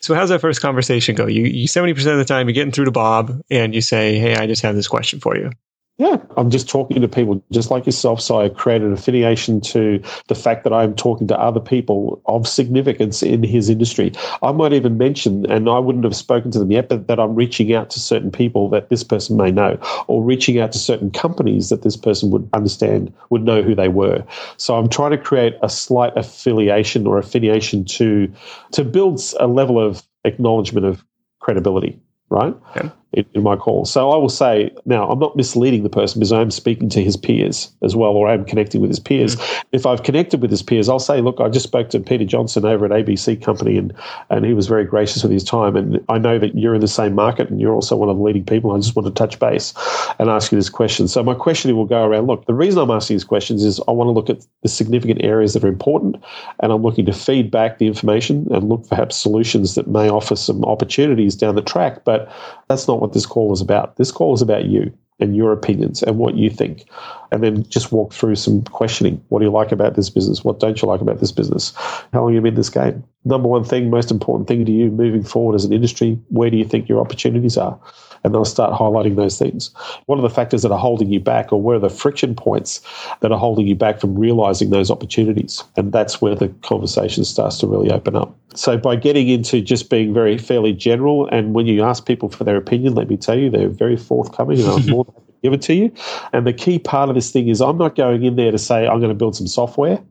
So 0.00 0.14
how's 0.14 0.30
that 0.30 0.40
first 0.40 0.60
conversation 0.60 1.14
go? 1.14 1.26
You, 1.26 1.44
you 1.44 1.68
70% 1.68 1.90
of 2.10 2.18
the 2.18 2.24
time 2.24 2.48
you're 2.48 2.54
getting 2.54 2.72
through 2.72 2.86
to 2.86 2.90
Bob 2.90 3.40
and 3.50 3.72
you 3.72 3.80
say, 3.80 4.18
Hey, 4.18 4.34
I 4.34 4.48
just 4.48 4.62
have 4.62 4.74
this 4.74 4.88
question 4.88 5.20
for 5.20 5.36
you. 5.36 5.50
Yeah, 5.98 6.16
I'm 6.36 6.50
just 6.50 6.68
talking 6.68 7.00
to 7.00 7.06
people 7.06 7.44
just 7.52 7.70
like 7.70 7.84
yourself. 7.86 8.20
So 8.20 8.40
I 8.40 8.48
created 8.48 8.88
an 8.88 8.94
affiliation 8.94 9.60
to 9.60 10.02
the 10.26 10.34
fact 10.34 10.64
that 10.64 10.72
I'm 10.72 10.94
talking 10.94 11.28
to 11.28 11.38
other 11.38 11.60
people 11.60 12.20
of 12.26 12.48
significance 12.48 13.22
in 13.22 13.42
his 13.42 13.68
industry. 13.68 14.12
I 14.42 14.52
might 14.52 14.72
even 14.72 14.96
mention, 14.96 15.48
and 15.50 15.68
I 15.68 15.78
wouldn't 15.78 16.04
have 16.04 16.16
spoken 16.16 16.50
to 16.52 16.58
them 16.58 16.72
yet, 16.72 16.88
but 16.88 17.06
that 17.08 17.20
I'm 17.20 17.34
reaching 17.34 17.74
out 17.74 17.90
to 17.90 18.00
certain 18.00 18.32
people 18.32 18.70
that 18.70 18.88
this 18.88 19.04
person 19.04 19.36
may 19.36 19.52
know, 19.52 19.78
or 20.08 20.24
reaching 20.24 20.58
out 20.58 20.72
to 20.72 20.78
certain 20.78 21.10
companies 21.10 21.68
that 21.68 21.82
this 21.82 21.96
person 21.96 22.30
would 22.30 22.48
understand, 22.54 23.12
would 23.30 23.44
know 23.44 23.62
who 23.62 23.74
they 23.74 23.88
were. 23.88 24.24
So 24.56 24.76
I'm 24.76 24.88
trying 24.88 25.12
to 25.12 25.18
create 25.18 25.54
a 25.62 25.68
slight 25.68 26.16
affiliation 26.16 27.06
or 27.06 27.18
affiliation 27.18 27.84
to 27.84 28.32
to 28.72 28.82
build 28.82 29.20
a 29.38 29.46
level 29.46 29.78
of 29.78 30.02
acknowledgement 30.24 30.86
of 30.86 31.04
credibility 31.38 32.00
right? 32.32 32.54
Okay. 32.74 32.90
In, 33.12 33.26
in, 33.34 33.42
my 33.42 33.56
call. 33.56 33.84
So 33.84 34.10
I 34.10 34.16
will 34.16 34.28
say, 34.28 34.70
now 34.84 35.08
I'm 35.08 35.18
not 35.18 35.36
misleading 35.36 35.82
the 35.82 35.90
person 35.90 36.20
because 36.20 36.32
I'm 36.32 36.50
speaking 36.50 36.88
to 36.90 37.02
his 37.02 37.16
peers 37.16 37.70
as 37.82 37.94
well, 37.94 38.10
or 38.10 38.28
I'm 38.28 38.44
connecting 38.44 38.80
with 38.80 38.90
his 38.90 39.00
peers. 39.00 39.36
Mm. 39.36 39.64
If 39.72 39.86
I've 39.86 40.02
connected 40.02 40.40
with 40.40 40.50
his 40.50 40.62
peers, 40.62 40.88
I'll 40.88 40.98
say, 40.98 41.20
look, 41.20 41.40
I 41.40 41.48
just 41.48 41.64
spoke 41.64 41.90
to 41.90 42.00
Peter 42.00 42.24
Johnson 42.24 42.64
over 42.64 42.86
at 42.86 42.90
ABC 42.90 43.42
Company, 43.42 43.76
and, 43.76 43.92
and 44.30 44.44
he 44.44 44.54
was 44.54 44.66
very 44.66 44.84
gracious 44.84 45.22
with 45.22 45.32
his 45.32 45.44
time. 45.44 45.76
And 45.76 46.02
I 46.08 46.18
know 46.18 46.38
that 46.38 46.56
you're 46.56 46.74
in 46.74 46.80
the 46.80 46.88
same 46.88 47.14
market 47.14 47.50
and 47.50 47.60
you're 47.60 47.74
also 47.74 47.96
one 47.96 48.08
of 48.08 48.16
the 48.16 48.22
leading 48.22 48.44
people. 48.44 48.72
I 48.72 48.78
just 48.78 48.96
want 48.96 49.06
to 49.06 49.12
touch 49.12 49.38
base 49.38 49.74
and 50.18 50.30
ask 50.30 50.52
you 50.52 50.58
this 50.58 50.70
question. 50.70 51.08
So 51.08 51.22
my 51.22 51.34
questioning 51.34 51.76
will 51.76 51.86
go 51.86 52.04
around 52.04 52.26
look, 52.26 52.46
the 52.46 52.54
reason 52.54 52.80
I'm 52.80 52.90
asking 52.90 53.16
these 53.16 53.24
questions 53.24 53.64
is 53.64 53.80
I 53.88 53.90
want 53.92 54.08
to 54.08 54.12
look 54.12 54.30
at 54.30 54.46
the 54.62 54.68
significant 54.68 55.22
areas 55.22 55.54
that 55.54 55.64
are 55.64 55.68
important, 55.68 56.16
and 56.60 56.72
I'm 56.72 56.82
looking 56.82 57.04
to 57.06 57.12
feed 57.12 57.50
back 57.50 57.78
the 57.78 57.86
information 57.86 58.46
and 58.50 58.68
look 58.68 58.82
for 58.84 58.90
perhaps 58.90 59.16
solutions 59.16 59.74
that 59.74 59.88
may 59.88 60.08
offer 60.08 60.36
some 60.36 60.64
opportunities 60.64 61.34
down 61.34 61.54
the 61.54 61.62
track. 61.62 62.04
But 62.04 62.30
that's 62.68 62.86
not 62.86 63.01
what 63.02 63.12
this 63.12 63.26
call 63.26 63.52
is 63.52 63.60
about. 63.60 63.96
This 63.96 64.12
call 64.12 64.32
is 64.32 64.40
about 64.40 64.64
you 64.64 64.92
and 65.20 65.36
your 65.36 65.52
opinions 65.52 66.02
and 66.02 66.18
what 66.18 66.36
you 66.36 66.48
think. 66.48 66.84
And 67.30 67.42
then 67.42 67.68
just 67.68 67.92
walk 67.92 68.12
through 68.12 68.36
some 68.36 68.62
questioning. 68.62 69.22
What 69.28 69.40
do 69.40 69.44
you 69.44 69.50
like 69.50 69.72
about 69.72 69.94
this 69.94 70.08
business? 70.08 70.44
What 70.44 70.60
don't 70.60 70.80
you 70.80 70.88
like 70.88 71.00
about 71.00 71.20
this 71.20 71.32
business? 71.32 71.72
How 72.12 72.20
long 72.20 72.28
have 72.28 72.34
you 72.34 72.40
been 72.40 72.54
in 72.54 72.54
this 72.54 72.70
game? 72.70 73.04
Number 73.24 73.48
one 73.48 73.64
thing, 73.64 73.90
most 73.90 74.10
important 74.10 74.48
thing 74.48 74.64
to 74.64 74.72
you 74.72 74.90
moving 74.90 75.22
forward 75.22 75.54
as 75.54 75.64
an 75.64 75.72
industry, 75.72 76.18
where 76.28 76.50
do 76.50 76.56
you 76.56 76.64
think 76.64 76.88
your 76.88 77.00
opportunities 77.00 77.56
are? 77.56 77.78
And 78.24 78.34
they'll 78.34 78.44
start 78.44 78.72
highlighting 78.78 79.16
those 79.16 79.38
things. 79.38 79.70
What 80.06 80.18
are 80.18 80.22
the 80.22 80.30
factors 80.30 80.62
that 80.62 80.72
are 80.72 80.78
holding 80.78 81.10
you 81.10 81.20
back, 81.20 81.52
or 81.52 81.60
where 81.60 81.76
are 81.76 81.80
the 81.80 81.90
friction 81.90 82.34
points 82.34 82.80
that 83.20 83.32
are 83.32 83.38
holding 83.38 83.66
you 83.66 83.74
back 83.74 84.00
from 84.00 84.18
realizing 84.18 84.70
those 84.70 84.90
opportunities? 84.90 85.64
And 85.76 85.92
that's 85.92 86.20
where 86.20 86.34
the 86.34 86.48
conversation 86.62 87.24
starts 87.24 87.58
to 87.58 87.66
really 87.66 87.90
open 87.90 88.16
up. 88.16 88.36
So, 88.54 88.76
by 88.76 88.96
getting 88.96 89.28
into 89.28 89.60
just 89.60 89.90
being 89.90 90.12
very 90.12 90.38
fairly 90.38 90.72
general, 90.72 91.28
and 91.28 91.54
when 91.54 91.66
you 91.66 91.82
ask 91.82 92.06
people 92.06 92.28
for 92.28 92.44
their 92.44 92.56
opinion, 92.56 92.94
let 92.94 93.08
me 93.08 93.16
tell 93.16 93.38
you, 93.38 93.50
they're 93.50 93.68
very 93.68 93.96
forthcoming, 93.96 94.60
and 94.60 94.68
I'm 94.68 94.86
more 94.90 95.04
than 95.04 95.14
happy 95.14 95.32
to 95.32 95.38
give 95.42 95.52
it 95.52 95.62
to 95.62 95.74
you. 95.74 95.92
And 96.32 96.46
the 96.46 96.52
key 96.52 96.78
part 96.78 97.08
of 97.08 97.14
this 97.14 97.30
thing 97.30 97.48
is 97.48 97.60
I'm 97.60 97.78
not 97.78 97.96
going 97.96 98.22
in 98.22 98.36
there 98.36 98.52
to 98.52 98.58
say 98.58 98.86
I'm 98.86 98.98
going 99.00 99.10
to 99.10 99.14
build 99.14 99.36
some 99.36 99.46
software 99.46 100.02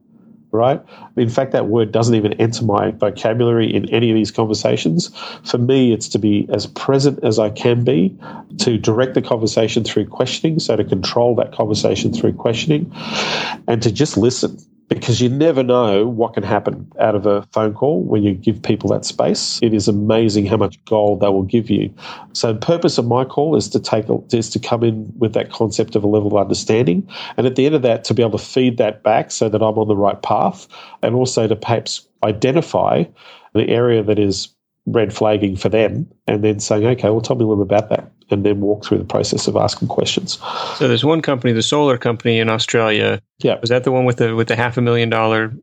right? 0.51 0.81
In 1.15 1.29
fact, 1.29 1.51
that 1.51 1.67
word 1.67 1.91
doesn't 1.91 2.15
even 2.15 2.34
enter 2.34 2.65
my 2.65 2.91
vocabulary 2.91 3.74
in 3.74 3.89
any 3.89 4.10
of 4.10 4.15
these 4.15 4.31
conversations. 4.31 5.10
For 5.43 5.58
me, 5.58 5.93
it's 5.93 6.10
to 6.10 6.20
be 6.20 6.48
as 6.50 6.67
present 6.67 7.24
as 7.24 7.39
I 7.39 7.50
can 7.50 7.84
be, 7.84 8.17
to 8.60 8.77
direct 8.77 9.13
the 9.13 9.22
conversation 9.22 9.84
through 9.84 10.08
questioning, 10.08 10.60
so 10.60 10.75
to 10.75 10.84
control 10.84 11.36
that 11.36 11.53
conversation 11.53 12.13
through 12.13 12.34
questioning, 12.34 12.91
and 13.67 13.81
to 13.81 13.91
just 13.91 14.17
listen 14.17 14.58
because 14.95 15.21
you 15.21 15.29
never 15.29 15.63
know 15.63 16.05
what 16.05 16.33
can 16.33 16.43
happen 16.43 16.91
out 17.00 17.15
of 17.15 17.25
a 17.25 17.43
phone 17.53 17.74
call 17.74 18.03
when 18.03 18.24
you 18.24 18.33
give 18.33 18.62
people 18.62 18.89
that 18.89 19.05
space. 19.05 19.57
It 19.62 19.74
is 19.74 19.88
amazing 19.88 20.45
how 20.45 20.57
much 20.57 20.83
gold 20.83 21.21
they 21.21 21.27
will 21.29 21.43
give 21.43 21.69
you. 21.69 21.93
So, 22.33 22.51
the 22.51 22.60
purpose 22.60 22.98
of 22.98 23.05
my 23.07 23.24
call 23.24 23.55
is 23.55 23.69
to 23.69 23.79
take 23.79 24.05
is 24.33 24.50
to 24.50 24.60
come 24.60 24.83
in 24.83 25.12
with 25.17 25.33
that 25.33 25.50
concept 25.50 25.95
of 25.95 26.03
a 26.03 26.07
level 26.07 26.27
of 26.36 26.41
understanding, 26.43 27.07
and 27.38 27.48
at 27.48 27.55
the 27.55 27.65
end 27.65 27.75
of 27.75 27.83
that, 27.83 28.03
to 28.05 28.13
be 28.13 28.21
able 28.21 28.38
to 28.38 28.45
feed 28.45 28.77
that 28.77 29.01
back 29.01 29.31
so 29.31 29.48
that 29.48 29.62
I'm 29.62 29.77
on 29.77 29.88
the 29.88 29.95
right 29.95 30.21
path, 30.21 30.67
and 31.01 31.15
also 31.15 31.48
to 31.48 31.55
perhaps 31.55 32.05
identify 32.24 33.05
the 33.53 33.69
area 33.69 34.03
that 34.03 34.19
is 34.19 34.50
red 34.85 35.13
flagging 35.13 35.55
for 35.55 35.69
them, 35.69 36.09
and 36.27 36.43
then 36.43 36.59
saying, 36.59 36.85
okay, 36.85 37.09
well, 37.09 37.21
tell 37.21 37.35
me 37.35 37.43
a 37.43 37.47
little 37.47 37.63
bit 37.63 37.77
about 37.77 37.89
that 37.89 38.11
and 38.31 38.45
then 38.45 38.61
walk 38.61 38.85
through 38.85 38.97
the 38.97 39.03
process 39.03 39.47
of 39.47 39.55
asking 39.55 39.88
questions. 39.88 40.39
So 40.77 40.88
there's 40.88 41.03
one 41.03 41.21
company, 41.21 41.53
the 41.53 41.61
solar 41.61 41.97
company 41.97 42.39
in 42.39 42.50
Australia. 42.50 43.21
Yeah. 43.39 43.59
Was 43.59 43.69
that 43.69 43.83
the 43.83 43.91
one 43.91 44.05
with 44.05 44.17
the 44.17 44.35
with 44.35 44.47
the 44.47 44.55
half 44.55 44.77
a 44.77 44.81
million 44.81 45.09
dollar 45.09 45.53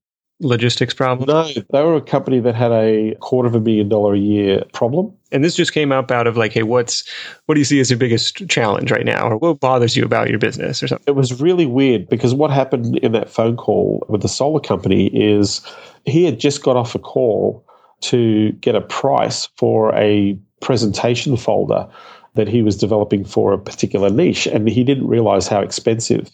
logistics 0.40 0.94
problem? 0.94 1.26
No, 1.26 1.48
they 1.72 1.82
were 1.82 1.96
a 1.96 2.00
company 2.00 2.38
that 2.40 2.54
had 2.54 2.70
a 2.70 3.16
quarter 3.20 3.48
of 3.48 3.54
a 3.54 3.60
million 3.60 3.88
dollar 3.88 4.14
a 4.14 4.18
year 4.18 4.62
problem. 4.72 5.12
And 5.32 5.44
this 5.44 5.54
just 5.54 5.72
came 5.72 5.92
up 5.92 6.10
out 6.10 6.26
of 6.26 6.36
like, 6.36 6.52
hey, 6.52 6.62
what's 6.62 7.08
what 7.46 7.54
do 7.54 7.60
you 7.60 7.64
see 7.64 7.80
as 7.80 7.90
your 7.90 7.98
biggest 7.98 8.48
challenge 8.48 8.90
right 8.90 9.06
now, 9.06 9.28
or 9.28 9.36
what 9.38 9.60
bothers 9.60 9.96
you 9.96 10.04
about 10.04 10.28
your 10.28 10.38
business, 10.38 10.82
or 10.82 10.88
something? 10.88 11.04
It 11.06 11.16
was 11.16 11.40
really 11.40 11.66
weird 11.66 12.08
because 12.08 12.34
what 12.34 12.50
happened 12.50 12.98
in 12.98 13.12
that 13.12 13.30
phone 13.30 13.56
call 13.56 14.06
with 14.08 14.22
the 14.22 14.28
solar 14.28 14.60
company 14.60 15.06
is 15.08 15.62
he 16.04 16.24
had 16.24 16.38
just 16.38 16.62
got 16.62 16.76
off 16.76 16.94
a 16.94 16.98
call 16.98 17.64
to 18.00 18.52
get 18.52 18.74
a 18.74 18.80
price 18.80 19.48
for 19.56 19.94
a 19.94 20.38
presentation 20.60 21.36
folder 21.36 21.88
that 22.34 22.46
he 22.46 22.62
was 22.62 22.76
developing 22.76 23.24
for 23.24 23.52
a 23.52 23.58
particular 23.58 24.10
niche, 24.10 24.46
and 24.46 24.68
he 24.68 24.84
didn't 24.84 25.08
realize 25.08 25.48
how 25.48 25.60
expensive 25.60 26.30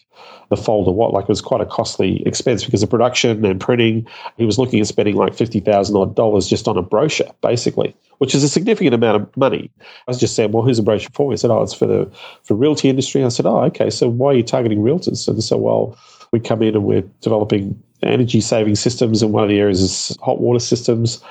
the 0.49 0.57
folder 0.57 0.91
was. 0.91 1.11
Like 1.11 1.23
it 1.23 1.29
was 1.29 1.41
quite 1.41 1.61
a 1.61 1.65
costly 1.65 2.21
expense 2.27 2.63
because 2.63 2.83
of 2.83 2.89
production 2.91 3.43
and 3.43 3.59
printing. 3.59 4.05
He 4.37 4.45
was 4.45 4.59
looking 4.59 4.79
at 4.79 4.87
spending 4.87 5.15
like 5.15 5.33
fifty 5.33 5.59
thousand 5.59 5.95
odd 5.95 6.15
dollars 6.15 6.47
just 6.47 6.67
on 6.67 6.77
a 6.77 6.83
brochure, 6.83 7.31
basically, 7.41 7.95
which 8.19 8.35
is 8.35 8.43
a 8.43 8.49
significant 8.49 8.93
amount 8.93 9.21
of 9.21 9.37
money. 9.37 9.71
I 9.81 10.11
was 10.11 10.19
just 10.19 10.35
saying, 10.35 10.51
well, 10.51 10.61
who's 10.61 10.77
a 10.77 10.83
brochure 10.83 11.09
for? 11.13 11.31
He 11.31 11.37
said, 11.37 11.49
oh, 11.49 11.63
it's 11.63 11.73
for 11.73 11.87
the 11.87 12.11
for 12.43 12.53
realty 12.53 12.87
industry. 12.87 13.23
I 13.23 13.29
said, 13.29 13.47
oh, 13.47 13.63
okay. 13.63 13.89
So 13.89 14.07
why 14.07 14.31
are 14.31 14.35
you 14.35 14.43
targeting 14.43 14.79
realtors? 14.79 15.27
And 15.27 15.43
so, 15.43 15.57
well, 15.57 15.97
we 16.31 16.39
come 16.39 16.61
in 16.61 16.75
and 16.75 16.83
we're 16.83 17.01
developing 17.21 17.81
energy 18.03 18.41
saving 18.41 18.75
systems, 18.75 19.23
and 19.23 19.33
one 19.33 19.43
of 19.43 19.49
the 19.49 19.57
areas 19.57 19.81
is 19.81 20.15
hot 20.21 20.39
water 20.39 20.59
systems 20.59 21.23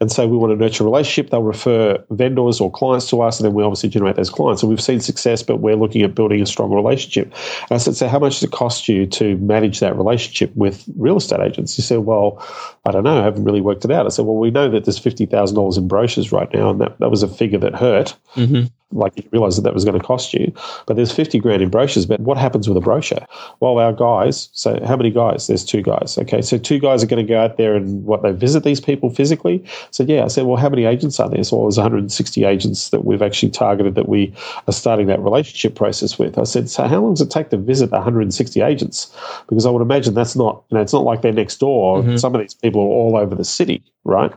and 0.00 0.10
say 0.10 0.26
we 0.26 0.36
want 0.36 0.52
to 0.52 0.56
nurture 0.56 0.82
a 0.82 0.86
relationship, 0.86 1.30
they'll 1.30 1.42
refer 1.42 2.02
vendors 2.10 2.60
or 2.60 2.70
clients 2.70 3.08
to 3.10 3.20
us, 3.20 3.38
and 3.38 3.46
then 3.46 3.54
we 3.54 3.62
obviously 3.62 3.88
generate 3.88 4.16
those 4.16 4.30
clients. 4.30 4.62
And 4.62 4.70
we've 4.70 4.80
seen 4.80 5.00
success, 5.00 5.42
but 5.42 5.60
we're 5.60 5.76
looking 5.76 6.02
at 6.02 6.14
building 6.14 6.42
a 6.42 6.46
strong 6.46 6.72
relationship. 6.72 7.32
And 7.62 7.72
I 7.72 7.78
said, 7.78 7.94
so 7.94 8.08
how 8.08 8.18
much 8.18 8.34
does 8.34 8.42
it 8.44 8.50
cost 8.50 8.88
you 8.88 9.06
to 9.06 9.36
manage 9.38 9.80
that 9.80 9.96
relationship 9.96 10.54
with 10.56 10.84
real 10.96 11.16
estate 11.16 11.40
agents? 11.40 11.76
He 11.76 11.82
said, 11.82 12.00
well, 12.00 12.44
I 12.84 12.90
don't 12.90 13.04
know, 13.04 13.20
I 13.20 13.24
haven't 13.24 13.44
really 13.44 13.60
worked 13.60 13.84
it 13.84 13.90
out. 13.90 14.06
I 14.06 14.08
said, 14.08 14.24
well, 14.24 14.36
we 14.36 14.50
know 14.50 14.68
that 14.68 14.84
there's 14.84 14.98
fifty 14.98 15.26
thousand 15.26 15.56
dollars 15.56 15.76
in 15.76 15.86
brochures 15.86 16.32
right 16.32 16.52
now, 16.52 16.70
and 16.70 16.80
that, 16.80 16.98
that 16.98 17.10
was 17.10 17.22
a 17.22 17.28
figure 17.28 17.58
that 17.58 17.74
hurt. 17.74 18.16
Mm-hmm 18.34 18.66
like 18.94 19.16
you 19.16 19.28
realize 19.32 19.56
that 19.56 19.62
that 19.62 19.74
was 19.74 19.84
going 19.84 19.98
to 19.98 20.04
cost 20.04 20.32
you. 20.32 20.52
But 20.86 20.96
there's 20.96 21.12
50 21.12 21.38
grand 21.40 21.62
in 21.62 21.68
brochures. 21.68 22.06
But 22.06 22.20
what 22.20 22.38
happens 22.38 22.68
with 22.68 22.76
a 22.76 22.80
brochure? 22.80 23.26
Well, 23.60 23.78
our 23.78 23.92
guys, 23.92 24.48
so 24.52 24.80
how 24.86 24.96
many 24.96 25.10
guys? 25.10 25.46
There's 25.46 25.64
two 25.64 25.82
guys. 25.82 26.16
Okay. 26.18 26.40
So 26.42 26.58
two 26.58 26.78
guys 26.78 27.02
are 27.02 27.06
going 27.06 27.24
to 27.24 27.28
go 27.28 27.40
out 27.40 27.56
there 27.56 27.74
and 27.74 28.04
what 28.04 28.22
they 28.22 28.32
visit 28.32 28.64
these 28.64 28.80
people 28.80 29.10
physically. 29.10 29.64
So 29.90 30.04
yeah, 30.04 30.24
I 30.24 30.28
said, 30.28 30.44
well, 30.44 30.56
how 30.56 30.68
many 30.68 30.84
agents 30.84 31.20
are 31.20 31.28
there? 31.28 31.42
So 31.44 31.56
well, 31.56 31.66
there's 31.66 31.76
160 31.76 32.44
agents 32.44 32.90
that 32.90 33.04
we've 33.04 33.22
actually 33.22 33.50
targeted 33.50 33.94
that 33.96 34.08
we 34.08 34.34
are 34.66 34.72
starting 34.72 35.06
that 35.08 35.20
relationship 35.20 35.74
process 35.74 36.18
with. 36.18 36.38
I 36.38 36.44
said, 36.44 36.70
so 36.70 36.86
how 36.86 37.00
long 37.00 37.14
does 37.14 37.20
it 37.20 37.30
take 37.30 37.50
to 37.50 37.56
visit 37.56 37.90
160 37.90 38.60
agents? 38.60 39.14
Because 39.48 39.66
I 39.66 39.70
would 39.70 39.82
imagine 39.82 40.14
that's 40.14 40.36
not, 40.36 40.64
you 40.70 40.76
know, 40.76 40.82
it's 40.82 40.92
not 40.92 41.04
like 41.04 41.22
they're 41.22 41.32
next 41.32 41.58
door. 41.58 42.02
Mm-hmm. 42.02 42.16
Some 42.16 42.34
of 42.34 42.40
these 42.40 42.54
people 42.54 42.80
are 42.82 42.84
all 42.84 43.16
over 43.16 43.34
the 43.34 43.44
city, 43.44 43.82
right? 44.04 44.32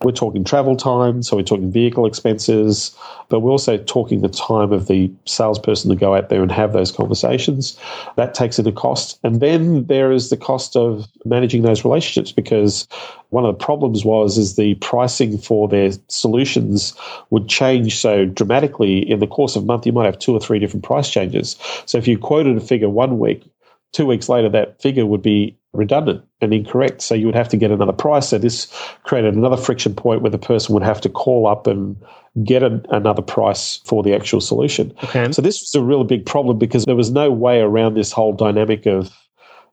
We're 0.00 0.12
talking 0.12 0.44
travel 0.44 0.76
time, 0.76 1.24
so 1.24 1.36
we're 1.36 1.42
talking 1.42 1.72
vehicle 1.72 2.06
expenses, 2.06 2.94
but 3.28 3.40
we're 3.40 3.50
also 3.50 3.76
talking 3.78 4.20
the 4.20 4.28
time 4.28 4.72
of 4.72 4.86
the 4.86 5.10
salesperson 5.24 5.90
to 5.90 5.96
go 5.96 6.14
out 6.14 6.28
there 6.28 6.40
and 6.40 6.52
have 6.52 6.72
those 6.72 6.92
conversations. 6.92 7.76
That 8.16 8.32
takes 8.32 8.60
a 8.60 8.72
cost. 8.72 9.18
And 9.24 9.40
then 9.40 9.86
there 9.86 10.12
is 10.12 10.30
the 10.30 10.36
cost 10.36 10.76
of 10.76 11.08
managing 11.24 11.62
those 11.62 11.84
relationships 11.84 12.30
because 12.30 12.86
one 13.30 13.44
of 13.44 13.58
the 13.58 13.64
problems 13.64 14.04
was 14.04 14.38
is 14.38 14.54
the 14.54 14.74
pricing 14.76 15.36
for 15.36 15.66
their 15.66 15.90
solutions 16.06 16.94
would 17.30 17.48
change 17.48 17.98
so 17.98 18.24
dramatically 18.24 18.98
in 18.98 19.18
the 19.18 19.26
course 19.26 19.56
of 19.56 19.64
a 19.64 19.66
month 19.66 19.84
you 19.84 19.92
might 19.92 20.06
have 20.06 20.18
two 20.18 20.32
or 20.32 20.40
three 20.40 20.58
different 20.58 20.84
price 20.84 21.10
changes 21.10 21.56
so 21.86 21.98
if 21.98 22.08
you 22.08 22.18
quoted 22.18 22.56
a 22.56 22.60
figure 22.60 22.88
one 22.88 23.18
week 23.18 23.44
two 23.92 24.06
weeks 24.06 24.28
later 24.28 24.48
that 24.48 24.80
figure 24.80 25.04
would 25.04 25.22
be 25.22 25.57
redundant 25.78 26.22
and 26.40 26.52
incorrect. 26.52 27.00
So 27.00 27.14
you 27.14 27.26
would 27.26 27.34
have 27.34 27.48
to 27.50 27.56
get 27.56 27.70
another 27.70 27.92
price. 27.92 28.28
So 28.28 28.38
this 28.38 28.66
created 29.04 29.34
another 29.34 29.56
friction 29.56 29.94
point 29.94 30.20
where 30.20 30.30
the 30.30 30.38
person 30.38 30.74
would 30.74 30.82
have 30.82 31.00
to 31.02 31.08
call 31.08 31.46
up 31.46 31.66
and 31.66 31.96
get 32.44 32.62
a, 32.62 32.82
another 32.90 33.22
price 33.22 33.78
for 33.84 34.02
the 34.02 34.14
actual 34.14 34.40
solution. 34.40 34.92
Okay. 35.04 35.32
So 35.32 35.40
this 35.40 35.60
was 35.60 35.74
a 35.74 35.82
really 35.82 36.04
big 36.04 36.26
problem 36.26 36.58
because 36.58 36.84
there 36.84 36.96
was 36.96 37.10
no 37.10 37.30
way 37.30 37.60
around 37.60 37.94
this 37.94 38.12
whole 38.12 38.32
dynamic 38.32 38.86
of 38.86 39.10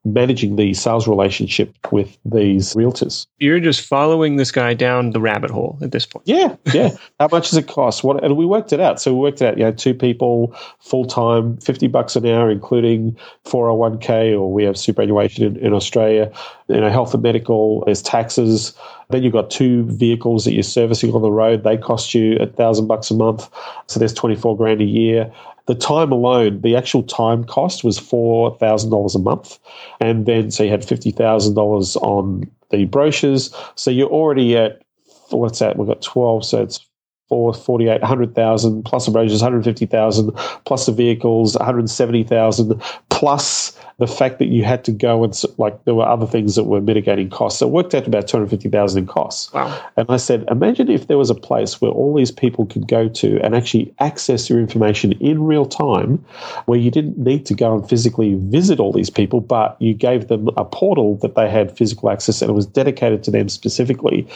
managing 0.05 0.55
the 0.55 0.73
sales 0.73 1.07
relationship 1.07 1.75
with 1.91 2.17
these 2.23 2.73
realtors. 2.75 3.25
You're 3.39 3.59
just 3.59 3.81
following 3.81 4.35
this 4.35 4.51
guy 4.51 4.75
down 4.75 5.11
the 5.11 5.19
rabbit 5.19 5.49
hole 5.49 5.77
at 5.81 5.91
this 5.91 6.05
point. 6.05 6.27
Yeah, 6.27 6.55
yeah. 6.73 6.95
How 7.19 7.27
much 7.31 7.49
does 7.49 7.57
it 7.57 7.67
cost? 7.67 8.03
What? 8.03 8.23
And 8.23 8.37
we 8.37 8.45
worked 8.45 8.71
it 8.71 8.79
out. 8.79 9.01
So 9.01 9.13
we 9.13 9.19
worked 9.19 9.41
it 9.41 9.45
out. 9.45 9.57
You 9.57 9.63
know, 9.65 9.71
two 9.71 9.93
people, 9.93 10.55
full 10.79 11.05
time, 11.05 11.57
fifty 11.57 11.87
bucks 11.87 12.15
an 12.15 12.25
hour, 12.25 12.51
including 12.51 13.17
four 13.43 13.67
oh 13.67 13.73
one 13.73 13.97
K 13.99 14.33
or 14.33 14.51
we 14.53 14.63
have 14.63 14.77
superannuation 14.77 15.43
in, 15.43 15.57
in 15.57 15.73
Australia. 15.73 16.31
You 16.67 16.81
know, 16.81 16.89
health 16.89 17.13
and 17.13 17.23
medical. 17.23 17.83
There's 17.85 18.01
taxes. 18.01 18.73
Then 19.09 19.23
you've 19.23 19.33
got 19.33 19.51
two 19.51 19.85
vehicles 19.85 20.45
that 20.45 20.53
you're 20.53 20.63
servicing 20.63 21.13
on 21.13 21.21
the 21.21 21.31
road. 21.31 21.63
They 21.63 21.77
cost 21.77 22.13
you 22.13 22.37
a 22.37 22.47
thousand 22.47 22.87
bucks 22.87 23.11
a 23.11 23.15
month. 23.15 23.49
So 23.87 23.99
there's 23.99 24.13
24 24.13 24.57
grand 24.57 24.81
a 24.81 24.85
year. 24.85 25.31
The 25.67 25.75
time 25.75 26.11
alone, 26.11 26.61
the 26.61 26.75
actual 26.75 27.03
time 27.03 27.43
cost 27.43 27.83
was 27.83 27.97
four 27.97 28.55
thousand 28.57 28.91
dollars 28.91 29.15
a 29.15 29.19
month, 29.19 29.57
and 29.99 30.25
then 30.25 30.51
so 30.51 30.63
you 30.63 30.69
had 30.69 30.85
fifty 30.85 31.11
thousand 31.11 31.55
dollars 31.55 31.95
on 31.97 32.49
the 32.69 32.85
brochures. 32.85 33.53
So 33.75 33.89
you're 33.89 34.09
already 34.09 34.55
at 34.57 34.83
what's 35.29 35.59
that? 35.59 35.77
We've 35.77 35.87
got 35.87 36.01
twelve, 36.01 36.45
so 36.45 36.61
it's 36.61 36.79
for 37.27 37.53
48, 37.53 38.01
100,000 38.01 38.83
plus 38.83 39.07
erosions, 39.07 39.41
150,000 39.41 40.31
plus 40.65 40.85
the 40.85 40.91
vehicles, 40.91 41.55
170,000 41.55 42.81
plus 43.09 43.77
the 43.97 44.07
fact 44.07 44.39
that 44.39 44.47
you 44.47 44.63
had 44.63 44.83
to 44.83 44.91
go 44.91 45.23
and 45.23 45.41
like 45.57 45.85
there 45.85 45.95
were 45.95 46.05
other 46.05 46.27
things 46.27 46.55
that 46.55 46.65
were 46.65 46.81
mitigating 46.81 47.29
costs. 47.29 47.59
So 47.59 47.67
it 47.67 47.71
worked 47.71 47.95
out 47.95 48.03
to 48.03 48.09
about 48.09 48.27
250,000 48.27 48.99
in 48.99 49.07
costs. 49.07 49.53
Wow. 49.53 49.89
And 49.95 50.05
I 50.09 50.17
said, 50.17 50.45
imagine 50.51 50.89
if 50.89 51.07
there 51.07 51.17
was 51.17 51.29
a 51.29 51.35
place 51.35 51.79
where 51.79 51.91
all 51.91 52.13
these 52.13 52.31
people 52.31 52.65
could 52.65 52.87
go 52.87 53.07
to 53.07 53.39
and 53.41 53.55
actually 53.55 53.93
access 53.99 54.49
your 54.49 54.59
information 54.59 55.13
in 55.13 55.43
real 55.43 55.65
time, 55.65 56.23
where 56.65 56.77
you 56.77 56.91
didn't 56.91 57.17
need 57.17 57.45
to 57.45 57.53
go 57.53 57.73
and 57.73 57.87
physically 57.87 58.35
visit 58.35 58.79
all 58.79 58.91
these 58.91 59.09
people, 59.09 59.39
but 59.39 59.77
you 59.79 59.93
gave 59.93 60.27
them 60.27 60.49
a 60.57 60.65
portal 60.65 61.15
that 61.17 61.35
they 61.35 61.49
had 61.49 61.75
physical 61.75 62.09
access 62.09 62.41
and 62.41 62.51
it 62.51 62.53
was 62.53 62.65
dedicated 62.65 63.23
to 63.23 63.31
them 63.31 63.47
specifically. 63.47 64.27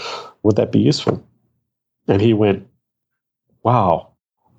Would 0.44 0.56
that 0.56 0.72
be 0.72 0.80
useful? 0.80 1.22
And 2.08 2.22
he 2.22 2.34
went, 2.34 2.66
wow, 3.64 4.10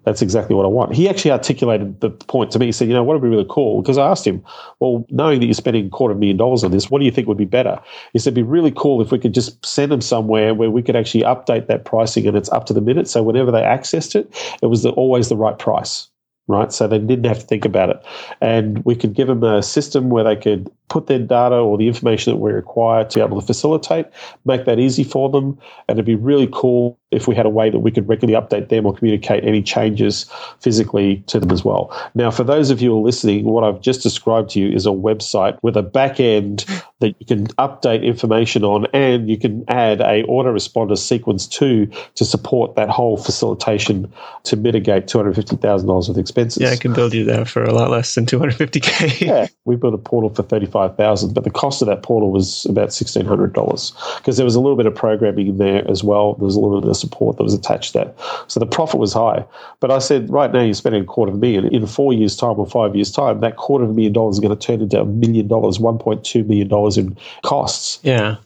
that's 0.04 0.22
exactly 0.22 0.56
what 0.56 0.64
I 0.64 0.68
want. 0.68 0.94
He 0.94 1.08
actually 1.08 1.30
articulated 1.30 2.00
the 2.00 2.10
point 2.10 2.50
to 2.52 2.58
me. 2.58 2.66
He 2.66 2.72
said, 2.72 2.88
you 2.88 2.94
know, 2.94 3.04
what 3.04 3.14
would 3.14 3.22
be 3.22 3.28
really 3.28 3.46
cool? 3.48 3.82
Because 3.82 3.98
I 3.98 4.08
asked 4.08 4.26
him, 4.26 4.42
well, 4.78 5.04
knowing 5.10 5.40
that 5.40 5.46
you're 5.46 5.54
spending 5.54 5.86
a 5.86 5.90
quarter 5.90 6.12
of 6.12 6.16
a 6.16 6.20
million 6.20 6.38
dollars 6.38 6.64
on 6.64 6.70
this, 6.70 6.90
what 6.90 7.00
do 7.00 7.04
you 7.04 7.10
think 7.10 7.28
would 7.28 7.36
be 7.36 7.44
better? 7.44 7.78
He 8.12 8.18
said, 8.18 8.32
it'd 8.32 8.46
be 8.46 8.50
really 8.50 8.72
cool 8.74 9.02
if 9.02 9.12
we 9.12 9.18
could 9.18 9.34
just 9.34 9.64
send 9.64 9.92
them 9.92 10.00
somewhere 10.00 10.54
where 10.54 10.70
we 10.70 10.82
could 10.82 10.96
actually 10.96 11.24
update 11.24 11.66
that 11.66 11.84
pricing 11.84 12.26
and 12.26 12.36
it's 12.36 12.48
up 12.50 12.66
to 12.66 12.72
the 12.72 12.80
minute. 12.80 13.08
So 13.08 13.22
whenever 13.22 13.50
they 13.50 13.60
accessed 13.60 14.14
it, 14.14 14.34
it 14.62 14.66
was 14.66 14.82
the, 14.82 14.90
always 14.90 15.28
the 15.28 15.36
right 15.36 15.58
price 15.58 16.08
right? 16.50 16.72
So 16.72 16.86
they 16.86 16.98
didn't 16.98 17.24
have 17.24 17.38
to 17.38 17.46
think 17.46 17.64
about 17.64 17.90
it. 17.90 18.04
And 18.40 18.84
we 18.84 18.94
could 18.94 19.14
give 19.14 19.28
them 19.28 19.42
a 19.42 19.62
system 19.62 20.10
where 20.10 20.24
they 20.24 20.36
could 20.36 20.70
put 20.88 21.06
their 21.06 21.18
data 21.18 21.54
or 21.54 21.78
the 21.78 21.86
information 21.86 22.32
that 22.32 22.38
we 22.38 22.52
require 22.52 23.04
to 23.04 23.18
be 23.18 23.24
able 23.24 23.40
to 23.40 23.46
facilitate, 23.46 24.06
make 24.44 24.64
that 24.66 24.78
easy 24.78 25.04
for 25.04 25.30
them. 25.30 25.58
And 25.88 25.96
it'd 25.96 26.04
be 26.04 26.16
really 26.16 26.48
cool 26.52 26.98
if 27.10 27.26
we 27.26 27.34
had 27.34 27.46
a 27.46 27.50
way 27.50 27.70
that 27.70 27.78
we 27.78 27.90
could 27.90 28.08
regularly 28.08 28.40
update 28.40 28.68
them 28.68 28.86
or 28.86 28.94
communicate 28.94 29.44
any 29.44 29.62
changes 29.62 30.26
physically 30.60 31.22
to 31.26 31.40
them 31.40 31.50
as 31.50 31.64
well. 31.64 31.96
Now, 32.14 32.30
for 32.30 32.44
those 32.44 32.70
of 32.70 32.80
you 32.80 32.98
listening, 32.98 33.44
what 33.44 33.64
I've 33.64 33.80
just 33.80 34.02
described 34.02 34.50
to 34.50 34.60
you 34.60 34.70
is 34.70 34.86
a 34.86 34.90
website 34.90 35.58
with 35.62 35.76
a 35.76 35.82
back 35.82 36.20
end 36.20 36.64
that 37.00 37.14
you 37.18 37.26
can 37.26 37.46
update 37.58 38.02
information 38.02 38.64
on 38.64 38.86
and 38.92 39.28
you 39.28 39.38
can 39.38 39.64
add 39.68 40.00
a 40.00 40.22
autoresponder 40.24 40.96
sequence 40.96 41.46
to 41.46 41.86
to 42.14 42.24
support 42.24 42.76
that 42.76 42.88
whole 42.88 43.16
facilitation 43.16 44.10
to 44.44 44.56
mitigate 44.56 45.06
$250,000 45.06 46.08
of 46.08 46.18
expenses. 46.18 46.62
Yeah, 46.62 46.70
I 46.70 46.76
can 46.76 46.92
build 46.92 47.14
you 47.14 47.24
that 47.24 47.48
for 47.48 47.64
a 47.64 47.72
lot 47.72 47.90
less 47.90 48.14
than 48.14 48.26
250K. 48.26 49.20
yeah, 49.26 49.46
we 49.64 49.76
built 49.76 49.94
a 49.94 49.98
portal 49.98 50.30
for 50.30 50.42
35000 50.42 51.34
but 51.34 51.44
the 51.44 51.50
cost 51.50 51.82
of 51.82 51.88
that 51.88 52.02
portal 52.02 52.30
was 52.30 52.66
about 52.66 52.88
$1,600 52.88 54.18
because 54.18 54.36
there 54.36 54.44
was 54.44 54.54
a 54.54 54.60
little 54.60 54.76
bit 54.76 54.86
of 54.86 54.94
programming 54.94 55.48
in 55.48 55.58
there 55.58 55.88
as 55.90 56.04
well. 56.04 56.34
There 56.34 56.44
was 56.44 56.56
a 56.56 56.60
little 56.60 56.80
bit 56.80 56.90
of 56.90 56.96
support 56.96 57.36
that 57.36 57.42
was 57.42 57.54
attached 57.54 57.92
to 57.92 57.98
that. 57.98 58.16
So 58.48 58.60
the 58.60 58.66
profit 58.66 59.00
was 59.00 59.12
high. 59.12 59.44
But 59.80 59.90
I 59.90 59.98
said, 59.98 60.30
right 60.30 60.52
now 60.52 60.62
you're 60.62 60.74
spending 60.74 61.02
a 61.02 61.06
quarter 61.06 61.30
of 61.30 61.36
a 61.36 61.40
million. 61.40 61.66
In 61.74 61.86
four 61.86 62.12
years' 62.12 62.36
time 62.36 62.58
or 62.58 62.66
five 62.66 62.94
years' 62.94 63.10
time, 63.10 63.40
that 63.40 63.56
quarter 63.56 63.84
of 63.84 63.90
a 63.90 63.94
million 63.94 64.12
dollars 64.12 64.36
is 64.36 64.40
going 64.40 64.56
to 64.56 64.66
turn 64.66 64.80
into 64.80 65.00
a 65.00 65.04
million 65.04 65.48
dollars, 65.48 65.78
$1.2 65.78 66.46
million 66.46 66.68
in 66.96 67.16
costs. 67.44 68.00
Yeah. 68.02 68.36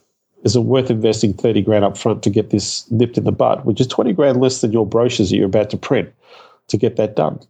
Is 0.45 0.57
it 0.57 0.61
worth 0.61 0.91
investing 0.91 1.33
30 1.33 1.63
grand 1.63 1.85
up 1.85 1.97
front 1.97 2.23
to 2.23 2.31
get 2.31 2.51
this 2.51 2.91
nipped 2.91 3.17
in 3.17 3.25
the 3.25 3.33
bud, 3.33 3.65
which 3.65 3.81
is 3.81 3.87
20 3.87 4.13
grand 4.13 4.41
less 4.41 4.61
than 4.61 4.73
your 4.73 4.87
brochures 4.87 5.31
that 5.31 5.37
you're 5.37 5.47
about 5.47 5.71
to 5.71 5.77
print 5.77 6.13
to 6.69 6.77
get 6.77 6.97
that 6.97 7.17
done? 7.17 7.41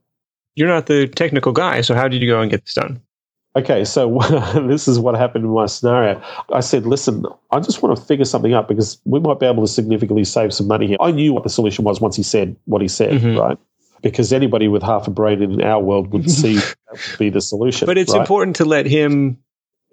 You're 0.55 0.69
not 0.69 0.87
the 0.87 1.09
technical 1.09 1.53
guy, 1.53 1.81
so 1.81 1.95
how 1.95 2.07
did 2.07 2.23
you 2.23 2.29
go 2.29 2.41
and 2.41 2.51
get 2.51 2.65
this 2.65 2.75
done? 2.75 3.01
Okay, 3.57 3.85
so 3.85 4.19
this 4.69 4.89
is 4.89 4.99
what 4.99 5.15
happened 5.15 5.45
in 5.45 5.51
my 5.51 5.67
scenario. 5.67 6.21
I 6.53 6.61
said, 6.61 6.87
listen, 6.87 7.25
I 7.51 7.61
just 7.61 7.83
want 7.83 7.97
to 7.97 8.05
figure 8.05 8.25
something 8.25 8.53
up 8.53 8.67
because 8.67 9.01
we 9.05 9.21
might 9.21 9.39
be 9.39 9.47
able 9.47 9.63
to 9.63 9.73
significantly 9.73 10.25
save 10.25 10.53
some 10.53 10.67
money 10.67 10.87
here. 10.87 10.97
I 11.01 11.13
knew 11.13 11.33
what 11.33 11.45
the 11.45 11.51
solution 11.51 11.85
was 11.85 12.01
once 12.01 12.17
he 12.17 12.23
said 12.23 12.57
what 12.65 12.83
he 12.83 12.89
said, 12.89 13.21
mm-hmm. 13.21 13.39
right? 13.39 13.59
Because 14.03 14.33
anybody 14.33 14.69
with 14.69 14.83
half 14.83 15.07
a 15.07 15.11
brain 15.11 15.41
in 15.41 15.63
our 15.63 15.81
world 15.81 16.13
would 16.13 16.31
see 16.31 16.55
that 16.57 16.77
would 16.93 17.19
be 17.19 17.31
the 17.31 17.41
solution. 17.41 17.87
But 17.87 17.97
it's 17.97 18.13
right? 18.13 18.21
important 18.21 18.57
to 18.57 18.65
let 18.65 18.87
him. 18.87 19.39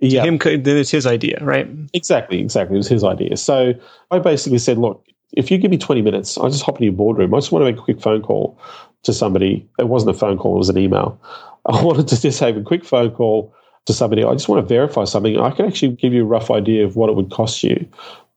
Yeah, 0.02 0.24
him. 0.24 0.38
Then 0.40 0.78
it's 0.78 0.90
his 0.90 1.06
idea, 1.06 1.38
right? 1.42 1.68
Exactly, 1.94 2.40
exactly. 2.40 2.76
It 2.76 2.80
was 2.80 2.88
his 2.88 3.04
idea. 3.04 3.38
So 3.38 3.74
I 4.10 4.20
basically 4.20 4.58
said, 4.58 4.80
look, 4.80 5.06
if 5.34 5.52
you 5.52 5.58
give 5.58 5.72
me 5.72 5.78
20 5.78 6.02
minutes, 6.02 6.38
I 6.38 6.50
just 6.50 6.64
hop 6.64 6.76
into 6.76 6.86
your 6.86 6.94
boardroom. 6.94 7.34
I 7.34 7.38
just 7.38 7.52
want 7.52 7.62
to 7.62 7.72
make 7.72 7.80
a 7.80 7.84
quick 7.84 8.02
phone 8.02 8.22
call 8.22 8.60
to 9.04 9.14
somebody. 9.14 9.68
It 9.80 9.88
wasn't 9.88 10.16
a 10.16 10.20
phone 10.20 10.38
call; 10.38 10.56
it 10.56 10.60
was 10.60 10.70
an 10.70 10.78
email. 10.78 11.20
I 11.68 11.84
wanted 11.84 12.08
to 12.10 12.20
just 12.20 12.40
have 12.40 12.58
a 12.58 12.62
quick 12.62 12.84
phone 12.84 13.12
call 13.12 13.54
to 13.86 13.94
somebody. 13.94 14.24
I 14.24 14.34
just 14.34 14.50
want 14.50 14.68
to 14.68 14.68
verify 14.68 15.04
something. 15.06 15.40
I 15.40 15.52
can 15.52 15.66
actually 15.66 15.96
give 15.96 16.14
you 16.14 16.24
a 16.24 16.26
rough 16.28 16.50
idea 16.50 16.84
of 16.84 16.96
what 16.96 17.10
it 17.10 17.16
would 17.16 17.32
cost 17.32 17.64
you 17.64 17.88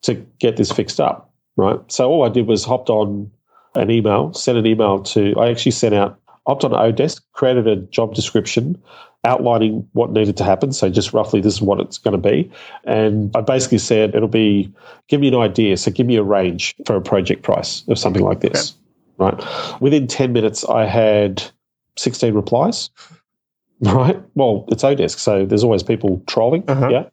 to 0.03 0.15
get 0.39 0.57
this 0.59 0.71
fixed 0.71 1.01
up, 1.01 1.33
right? 1.57 1.81
So 1.91 2.11
all 2.11 2.25
I 2.25 2.29
did 2.29 2.47
was 2.47 2.65
hopped 2.65 2.91
on 2.91 3.31
an 3.75 3.91
email, 3.91 4.33
sent 4.35 4.59
an 4.59 4.67
email 4.67 5.03
to. 5.03 5.35
I 5.39 5.51
actually 5.51 5.73
sent 5.73 5.95
out 5.95 6.21
hopped 6.47 6.65
on 6.65 6.73
oDesk, 6.73 7.23
created 7.33 7.67
a 7.67 7.77
job 7.77 8.15
description 8.15 8.81
outlining 9.25 9.89
what 9.93 10.13
needed 10.13 10.37
to 10.37 10.45
happen. 10.45 10.73
So 10.73 10.89
just 10.89 11.13
roughly 11.13 11.41
this 11.41 11.55
is 11.55 11.63
what 11.63 11.81
it's 11.81 11.99
going 11.99 12.21
to 12.21 12.31
be. 12.31 12.51
And 12.85 13.35
I 13.37 13.41
basically 13.41 13.79
said 13.79 14.15
it'll 14.15 14.29
be 14.29 14.73
give 15.09 15.21
me 15.21 15.29
an 15.29 15.35
idea. 15.35 15.77
So 15.77 15.91
give 15.91 16.07
me 16.07 16.17
a 16.17 16.23
range 16.23 16.75
for 16.87 16.97
a 16.97 17.01
project 17.01 17.43
price 17.43 17.85
of 17.89 17.99
something 17.99 18.23
like 18.23 18.41
this. 18.41 18.71
Okay. 18.71 18.81
Right. 19.17 19.81
Within 19.81 20.07
10 20.07 20.33
minutes 20.33 20.65
I 20.65 20.85
had 20.85 21.43
16 21.97 22.35
replies. 22.35 22.91
Right. 23.81 24.19
Well, 24.35 24.65
it's 24.69 24.83
oDesk, 24.83 25.19
so 25.19 25.45
there's 25.45 25.65
always 25.65 25.83
people 25.83 26.23
trolling. 26.27 26.65
Uh-huh. 26.69 26.89
Yeah. 26.89 27.05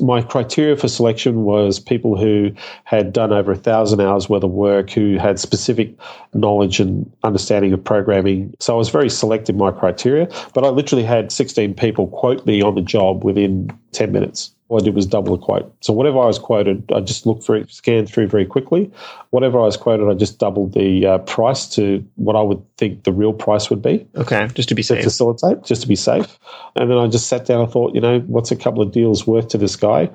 My 0.00 0.22
criteria 0.22 0.76
for 0.76 0.88
selection 0.88 1.44
was 1.44 1.78
people 1.78 2.16
who 2.16 2.52
had 2.84 3.12
done 3.12 3.32
over 3.32 3.52
a 3.52 3.56
thousand 3.56 4.00
hours 4.00 4.28
worth 4.28 4.42
of 4.42 4.50
work, 4.50 4.90
who 4.90 5.16
had 5.18 5.38
specific 5.38 5.94
knowledge 6.32 6.80
and 6.80 7.10
understanding 7.22 7.72
of 7.72 7.82
programming. 7.82 8.54
So 8.60 8.74
I 8.74 8.76
was 8.76 8.90
very 8.90 9.10
selective 9.10 9.54
in 9.54 9.58
my 9.58 9.70
criteria, 9.70 10.28
but 10.52 10.64
I 10.64 10.68
literally 10.68 11.04
had 11.04 11.32
16 11.32 11.74
people 11.74 12.08
quote 12.08 12.44
me 12.46 12.62
on 12.62 12.74
the 12.74 12.80
job 12.80 13.24
within 13.24 13.70
10 13.92 14.12
minutes 14.12 14.53
all 14.74 14.80
I 14.80 14.84
did 14.84 14.94
was 14.94 15.06
double 15.06 15.36
the 15.36 15.42
quote. 15.42 15.72
So 15.80 15.92
whatever 15.92 16.18
I 16.18 16.26
was 16.26 16.38
quoted, 16.38 16.90
I 16.92 17.00
just 17.00 17.26
looked 17.26 17.44
through, 17.44 17.66
scanned 17.68 18.10
through 18.10 18.26
very 18.26 18.44
quickly. 18.44 18.90
Whatever 19.30 19.60
I 19.60 19.62
was 19.62 19.76
quoted, 19.76 20.08
I 20.08 20.14
just 20.14 20.38
doubled 20.38 20.72
the 20.72 21.06
uh, 21.06 21.18
price 21.18 21.68
to 21.76 22.04
what 22.16 22.34
I 22.34 22.42
would 22.42 22.60
think 22.76 23.04
the 23.04 23.12
real 23.12 23.32
price 23.32 23.70
would 23.70 23.80
be. 23.80 24.06
Okay, 24.16 24.48
just 24.54 24.68
to 24.70 24.74
be 24.74 24.82
safe. 24.82 24.98
To 24.98 25.04
facilitate, 25.04 25.62
just 25.64 25.82
to 25.82 25.88
be 25.88 25.94
safe. 25.94 26.38
And 26.74 26.90
then 26.90 26.98
I 26.98 27.06
just 27.06 27.28
sat 27.28 27.46
down 27.46 27.60
and 27.62 27.70
thought, 27.70 27.94
you 27.94 28.00
know, 28.00 28.20
what's 28.20 28.50
a 28.50 28.56
couple 28.56 28.82
of 28.82 28.90
deals 28.90 29.26
worth 29.26 29.48
to 29.48 29.58
this 29.58 29.76
guy 29.76 30.10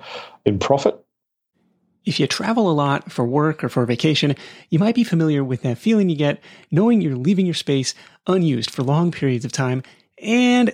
in 0.46 0.60
profit? 0.60 1.00
If 2.04 2.20
you 2.20 2.28
travel 2.28 2.70
a 2.70 2.74
lot 2.74 3.12
for 3.12 3.26
work 3.26 3.64
or 3.64 3.70
for 3.70 3.86
vacation, 3.86 4.36
you 4.70 4.80
might 4.80 4.96
be 4.96 5.04
familiar 5.04 5.44
with 5.44 5.62
that 5.62 5.78
feeling 5.78 6.10
you 6.10 6.16
get 6.18 6.42
knowing 6.70 7.02
you're 7.02 7.16
leaving 7.16 7.46
your 7.46 7.56
space 7.56 7.94
unused 8.28 8.72
for 8.72 8.84
long 8.84 9.12
periods 9.12 9.46
of 9.46 9.52
time 9.52 9.84
and 10.22 10.74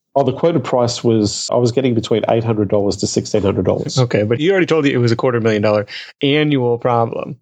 Oh, 0.13 0.23
the 0.23 0.33
quoted 0.33 0.63
price 0.63 1.03
was 1.03 1.47
I 1.51 1.55
was 1.55 1.71
getting 1.71 1.93
between 1.95 2.23
eight 2.29 2.43
hundred 2.43 2.67
dollars 2.69 2.97
to 2.97 3.07
sixteen 3.07 3.41
hundred 3.43 3.65
dollars. 3.65 3.97
Okay, 3.97 4.23
but 4.23 4.39
he 4.39 4.51
already 4.51 4.65
told 4.65 4.85
you 4.85 4.93
it 4.93 4.97
was 5.01 5.11
a 5.11 5.15
quarter 5.15 5.39
million 5.39 5.61
dollar 5.61 5.85
annual 6.21 6.77
problem. 6.77 7.39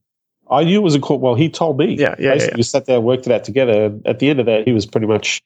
I 0.51 0.63
knew 0.63 0.79
it 0.79 0.83
was 0.83 0.95
a 0.95 0.99
quarter. 0.99 1.21
Well, 1.23 1.35
he 1.35 1.49
told 1.49 1.77
me. 1.77 1.95
Yeah, 1.95 2.15
yeah, 2.19 2.33
Basically, 2.33 2.37
yeah, 2.39 2.45
yeah. 2.51 2.57
we 2.57 2.63
sat 2.63 2.85
there, 2.85 2.99
worked 3.01 3.27
it 3.27 3.33
out 3.33 3.43
together. 3.43 3.85
And 3.85 4.05
at 4.07 4.19
the 4.19 4.29
end 4.29 4.39
of 4.39 4.45
that, 4.47 4.65
he 4.65 4.73
was 4.73 4.85
pretty 4.85 5.05
much 5.07 5.43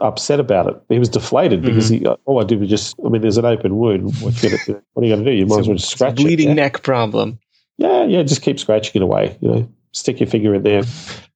upset 0.00 0.40
about 0.40 0.66
it. 0.66 0.82
He 0.88 0.98
was 0.98 1.08
deflated 1.08 1.62
because 1.62 1.90
Mm-hmm. 1.90 2.04
he 2.04 2.16
all 2.24 2.40
I 2.40 2.44
did 2.44 2.60
was 2.60 2.68
just. 2.68 2.96
I 3.04 3.08
mean, 3.08 3.22
there's 3.22 3.36
an 3.38 3.44
open 3.44 3.76
wound. 3.76 4.14
What, 4.20 4.42
you 4.42 4.50
gonna, 4.50 4.80
what 4.92 5.02
are 5.02 5.06
you 5.06 5.14
going 5.14 5.24
to 5.24 5.30
do? 5.30 5.36
You 5.36 5.46
might 5.46 5.60
as 5.60 5.68
well 5.68 5.76
just 5.76 5.90
scratch 5.92 6.16
bleeding 6.16 6.46
it. 6.48 6.50
Yeah? 6.50 6.54
neck 6.64 6.82
problem. 6.82 7.38
yeah, 7.78 8.04
yeah. 8.04 8.22
Just 8.22 8.42
keep 8.42 8.58
scratching 8.58 9.00
it 9.00 9.04
away. 9.04 9.36
You 9.40 9.48
know, 9.48 9.72
stick 9.92 10.20
your 10.20 10.26
finger 10.28 10.54
in 10.54 10.62
there. 10.62 10.82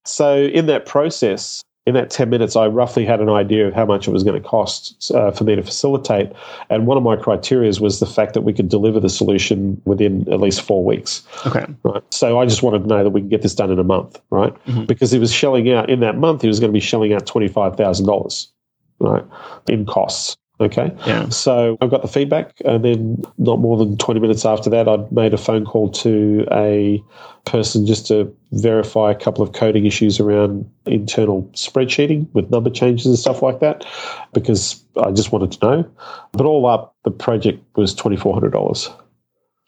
So 0.05 0.37
in 0.37 0.67
that 0.67 0.87
process, 0.87 1.63
in 1.89 1.95
that 1.95 2.11
ten 2.11 2.29
minutes, 2.29 2.55
I 2.55 2.67
roughly 2.67 3.07
had 3.07 3.19
an 3.19 3.31
idea 3.31 3.67
of 3.67 3.73
how 3.73 3.87
much 3.87 4.07
it 4.07 4.11
was 4.11 4.23
going 4.23 4.41
to 4.41 4.47
cost 4.47 5.11
uh, 5.15 5.31
for 5.31 5.45
me 5.45 5.57
to 5.57 5.63
facilitate. 5.63 6.31
And 6.69 6.87
one 6.87 6.99
of 6.99 7.03
my 7.03 7.17
criteria 7.17 7.73
was 7.81 7.99
the 7.99 8.05
fact 8.07 8.35
that 8.35 8.43
we 8.43 8.53
could 8.53 8.69
deliver 8.69 9.01
the 9.01 9.09
solution 9.09 9.81
within 9.87 10.31
at 10.31 10.39
least 10.39 10.61
four 10.61 10.85
weeks. 10.85 11.23
Okay. 11.47 11.65
right? 11.85 12.03
So 12.13 12.39
I 12.39 12.45
just 12.45 12.63
wanted 12.63 12.81
to 12.83 12.89
know 12.89 13.03
that 13.03 13.09
we 13.11 13.23
can 13.23 13.31
get 13.31 13.41
this 13.41 13.55
done 13.55 13.71
in 13.71 13.79
a 13.79 13.85
month, 13.85 14.21
right? 14.29 14.53
Mhm. 14.67 14.87
Because 14.87 15.11
he 15.11 15.19
was 15.19 15.33
shelling 15.33 15.73
out 15.73 15.89
in 15.89 16.01
that 16.01 16.19
month, 16.19 16.43
he 16.43 16.49
was 16.49 16.61
going 16.61 16.69
to 16.71 16.75
be 16.75 16.81
shelling 16.81 17.15
out 17.15 17.25
twenty 17.25 17.49
five 17.49 17.75
thousand 17.77 18.05
dollars, 18.05 18.53
right, 19.01 19.25
in 19.67 19.87
costs. 19.87 20.37
Okay, 20.61 20.93
Yeah. 21.07 21.29
so 21.29 21.79
I 21.81 21.87
got 21.87 22.03
the 22.03 22.09
feedback, 22.09 22.53
and 22.65 22.85
then 22.85 23.23
not 23.39 23.61
more 23.61 23.77
than 23.77 23.97
twenty 23.97 24.19
minutes 24.19 24.45
after 24.45 24.69
that, 24.71 24.89
I'd 24.89 25.13
made 25.13 25.33
a 25.33 25.39
phone 25.39 25.65
call 25.65 25.89
to 25.91 26.45
a 26.51 27.01
person 27.45 27.87
just 27.87 28.09
to 28.09 28.35
verify 28.51 29.13
a 29.13 29.15
couple 29.15 29.45
of 29.45 29.53
coding 29.53 29.87
issues 29.87 30.19
around 30.19 30.69
internal 30.85 31.43
spreadsheeting 31.55 32.27
with 32.33 32.51
number 32.51 32.71
changes 32.71 33.07
and 33.07 33.17
stuff 33.17 33.41
like 33.41 33.61
that, 33.61 33.85
because 34.33 34.83
I 34.97 35.13
just 35.13 35.31
wanted 35.31 35.53
to 35.53 35.67
know. 35.67 35.91
But 36.33 36.45
all 36.45 36.67
up, 36.67 36.97
the 37.05 37.13
project 37.13 37.63
was 37.77 37.95
twenty 37.95 38.17
four 38.17 38.35
hundred 38.35 38.53
dollars. 38.53 38.91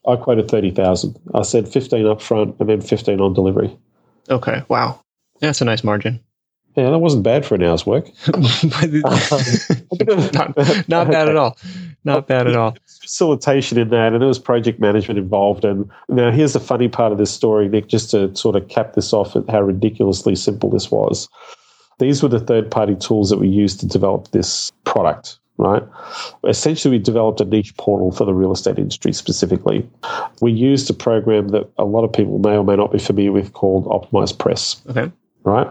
I 0.08 0.16
quoted 0.16 0.50
thirty 0.50 0.72
thousand. 0.72 1.16
I 1.34 1.42
said 1.42 1.68
fifteen 1.68 2.06
up 2.06 2.20
front 2.20 2.56
and 2.58 2.68
then 2.68 2.80
fifteen 2.80 3.20
on 3.20 3.32
delivery. 3.32 3.78
Okay. 4.28 4.64
Wow. 4.68 5.00
That's 5.38 5.60
a 5.60 5.64
nice 5.64 5.84
margin. 5.84 6.20
Yeah, 6.76 6.90
that 6.90 6.98
wasn't 6.98 7.24
bad 7.24 7.44
for 7.44 7.56
an 7.56 7.62
hour's 7.64 7.84
work. 7.84 8.06
not, 10.32 10.88
not 10.88 11.10
bad 11.10 11.28
at 11.28 11.36
all. 11.36 11.56
Not 12.04 12.26
bad 12.26 12.46
at 12.46 12.56
all. 12.56 12.76
Facilitation 12.86 13.76
in 13.78 13.90
that, 13.90 14.12
and 14.12 14.20
there 14.20 14.28
was 14.28 14.38
project 14.38 14.80
management 14.80 15.18
involved. 15.18 15.64
And 15.64 15.90
now 16.08 16.30
here's 16.30 16.52
the 16.52 16.60
funny 16.60 16.88
part 16.88 17.12
of 17.12 17.18
this 17.18 17.30
story, 17.30 17.68
Nick, 17.68 17.88
just 17.88 18.10
to 18.12 18.34
sort 18.36 18.56
of 18.56 18.68
cap 18.68 18.94
this 18.94 19.12
off 19.12 19.36
at 19.36 19.48
how 19.50 19.60
ridiculously 19.62 20.36
simple 20.36 20.70
this 20.70 20.90
was. 20.90 21.28
These 21.98 22.22
were 22.22 22.30
the 22.30 22.40
third 22.40 22.70
party 22.70 22.94
tools 22.94 23.28
that 23.30 23.38
we 23.38 23.48
used 23.48 23.80
to 23.80 23.86
develop 23.86 24.30
this 24.30 24.72
product, 24.84 25.38
right? 25.58 25.82
Essentially, 26.48 26.96
we 26.96 27.02
developed 27.02 27.40
a 27.42 27.44
niche 27.44 27.76
portal 27.76 28.10
for 28.12 28.24
the 28.24 28.32
real 28.32 28.52
estate 28.52 28.78
industry 28.78 29.12
specifically. 29.12 29.86
We 30.40 30.52
used 30.52 30.88
a 30.88 30.94
program 30.94 31.48
that 31.48 31.70
a 31.76 31.84
lot 31.84 32.04
of 32.04 32.12
people 32.12 32.38
may 32.38 32.56
or 32.56 32.64
may 32.64 32.76
not 32.76 32.92
be 32.92 32.98
familiar 32.98 33.32
with 33.32 33.52
called 33.52 33.84
OptimizePress. 33.84 34.88
Okay. 34.90 35.12
right, 35.44 35.70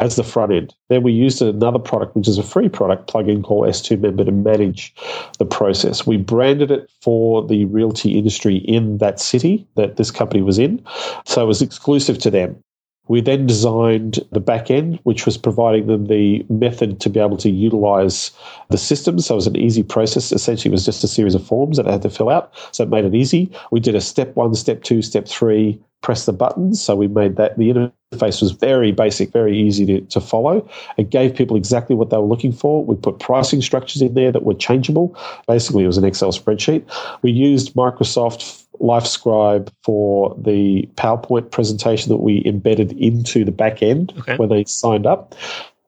as 0.00 0.16
the 0.16 0.24
front 0.24 0.52
end. 0.52 0.74
Then 0.88 1.02
we 1.02 1.12
used 1.12 1.40
another 1.40 1.78
product, 1.78 2.16
which 2.16 2.28
is 2.28 2.38
a 2.38 2.42
free 2.42 2.68
product 2.68 3.10
plugin 3.10 3.42
called 3.42 3.66
S2 3.66 3.98
Member 3.98 4.24
to 4.24 4.32
manage 4.32 4.94
the 5.38 5.44
process. 5.44 6.06
We 6.06 6.16
branded 6.16 6.70
it 6.70 6.90
for 7.00 7.46
the 7.46 7.64
realty 7.66 8.18
industry 8.18 8.56
in 8.56 8.98
that 8.98 9.20
city 9.20 9.66
that 9.76 9.96
this 9.96 10.10
company 10.10 10.42
was 10.42 10.58
in. 10.58 10.84
So 11.24 11.42
it 11.42 11.46
was 11.46 11.62
exclusive 11.62 12.18
to 12.18 12.30
them. 12.30 12.62
We 13.08 13.20
then 13.20 13.46
designed 13.46 14.18
the 14.32 14.40
back 14.40 14.70
end, 14.70 14.98
which 15.04 15.26
was 15.26 15.38
providing 15.38 15.86
them 15.86 16.06
the 16.06 16.44
method 16.48 17.00
to 17.00 17.08
be 17.08 17.20
able 17.20 17.36
to 17.36 17.50
utilize 17.50 18.32
the 18.68 18.78
system. 18.78 19.20
So 19.20 19.34
it 19.34 19.36
was 19.36 19.46
an 19.46 19.56
easy 19.56 19.84
process. 19.84 20.32
Essentially, 20.32 20.70
it 20.70 20.72
was 20.72 20.84
just 20.84 21.04
a 21.04 21.08
series 21.08 21.36
of 21.36 21.46
forms 21.46 21.76
that 21.76 21.84
they 21.84 21.92
had 21.92 22.02
to 22.02 22.10
fill 22.10 22.30
out. 22.30 22.52
So 22.72 22.82
it 22.82 22.90
made 22.90 23.04
it 23.04 23.14
easy. 23.14 23.50
We 23.70 23.78
did 23.78 23.94
a 23.94 24.00
step 24.00 24.34
one, 24.34 24.54
step 24.54 24.82
two, 24.82 25.02
step 25.02 25.28
three, 25.28 25.80
press 26.02 26.26
the 26.26 26.32
buttons. 26.32 26.82
So 26.82 26.96
we 26.96 27.06
made 27.06 27.36
that 27.36 27.56
the 27.56 27.92
interface 28.12 28.40
was 28.40 28.52
very 28.52 28.92
basic, 28.92 29.32
very 29.32 29.58
easy 29.58 29.84
to, 29.86 30.00
to 30.02 30.20
follow. 30.20 30.68
It 30.96 31.10
gave 31.10 31.34
people 31.34 31.56
exactly 31.56 31.96
what 31.96 32.10
they 32.10 32.16
were 32.16 32.26
looking 32.26 32.52
for. 32.52 32.84
We 32.84 32.94
put 32.94 33.18
pricing 33.18 33.60
structures 33.62 34.00
in 34.02 34.14
there 34.14 34.30
that 34.30 34.44
were 34.44 34.54
changeable. 34.54 35.16
Basically, 35.48 35.84
it 35.84 35.88
was 35.88 35.98
an 35.98 36.04
Excel 36.04 36.32
spreadsheet. 36.32 36.84
We 37.22 37.32
used 37.32 37.74
Microsoft 37.74 38.64
LifeScribe 38.80 39.70
for 39.82 40.36
the 40.38 40.88
PowerPoint 40.94 41.50
presentation 41.50 42.10
that 42.10 42.18
we 42.18 42.42
embedded 42.44 42.92
into 42.92 43.44
the 43.44 43.52
back 43.52 43.82
end 43.82 44.12
Okay. 44.18 44.36
when 44.36 44.50
they 44.50 44.64
signed 44.64 45.06
up. 45.06 45.34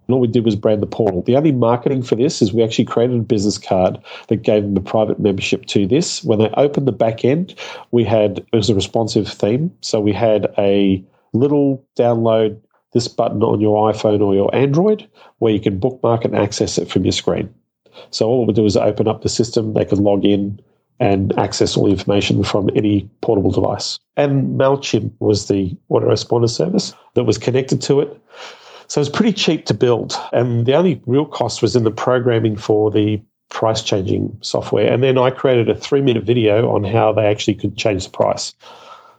And 0.09 0.15
all 0.15 0.21
we 0.21 0.27
did 0.27 0.45
was 0.45 0.57
brand 0.57 0.83
the 0.83 0.87
portal. 0.87 1.23
The 1.23 1.37
only 1.37 1.53
marketing 1.53 2.03
for 2.03 2.17
this 2.17 2.41
is 2.41 2.53
we 2.53 2.65
actually 2.65 2.87
created 2.87 3.17
a 3.17 3.23
business 3.23 3.59
card 3.59 3.99
that 4.29 4.37
gave 4.43 4.63
them 4.63 4.77
a 4.77 4.81
private 4.81 5.21
membership 5.21 5.67
to 5.67 5.87
this. 5.87 6.25
When 6.25 6.39
they 6.39 6.49
opened 6.57 6.89
the 6.89 6.93
back 6.93 7.27
end, 7.27 7.55
we 7.91 8.05
had 8.05 8.39
it 8.39 8.57
was 8.57 8.71
a 8.71 8.75
responsive 8.75 9.29
theme. 9.29 9.71
So 9.83 10.01
we 10.01 10.15
had 10.15 10.47
a 10.57 11.05
little 11.33 11.85
download 11.97 12.61
this 12.93 13.09
button 13.09 13.43
on 13.43 13.61
your 13.61 13.93
iPhone 13.93 14.21
or 14.21 14.35
your 14.35 14.55
Android 14.55 15.09
where 15.39 15.53
you 15.53 15.61
can 15.61 15.79
bookmark 15.79 16.25
and 16.25 16.35
access 16.35 16.79
it 16.79 16.91
from 16.91 17.05
your 17.05 17.13
screen. 17.13 17.53
So 18.11 18.27
all 18.27 18.43
it 18.43 18.47
would 18.47 18.57
do 18.57 18.65
is 18.65 18.77
open 18.77 19.09
up 19.09 19.23
the 19.23 19.29
system, 19.29 19.75
they 19.75 19.85
could 19.85 19.99
log 19.99 20.25
in 20.25 20.61
and 21.01 21.37
access 21.39 21.77
all 21.77 21.85
the 21.85 21.93
information 21.93 22.43
from 22.43 22.71
any 22.75 23.09
portable 23.21 23.51
device. 23.51 23.99
And 24.17 24.59
MailChimp 24.59 25.13
was 25.21 25.47
the 25.47 25.77
autoresponder 25.91 26.51
service 26.51 26.93
that 27.15 27.25
was 27.25 27.39
connected 27.39 27.81
to 27.83 28.01
it. 28.01 28.21
So 28.89 29.01
it 29.01 29.03
was 29.03 29.09
pretty 29.09 29.33
cheap 29.33 29.67
to 29.67 29.75
build. 29.75 30.17
And 30.33 30.67
the 30.67 30.75
only 30.75 31.01
real 31.07 31.27
cost 31.27 31.63
was 31.63 31.77
in 31.77 31.85
the 31.85 31.91
programming 31.91 32.57
for 32.57 32.91
the 32.91 33.21
price 33.49 33.83
changing 33.83 34.37
software. 34.41 34.93
And 34.93 35.03
then 35.03 35.19
I 35.19 35.31
created 35.31 35.69
a 35.69 35.75
three 35.75 36.01
minute 36.01 36.25
video 36.25 36.71
on 36.71 36.85
how 36.85 37.13
they 37.13 37.27
actually 37.27 37.55
could 37.55 37.77
change 37.77 38.05
the 38.05 38.11
price. 38.11 38.55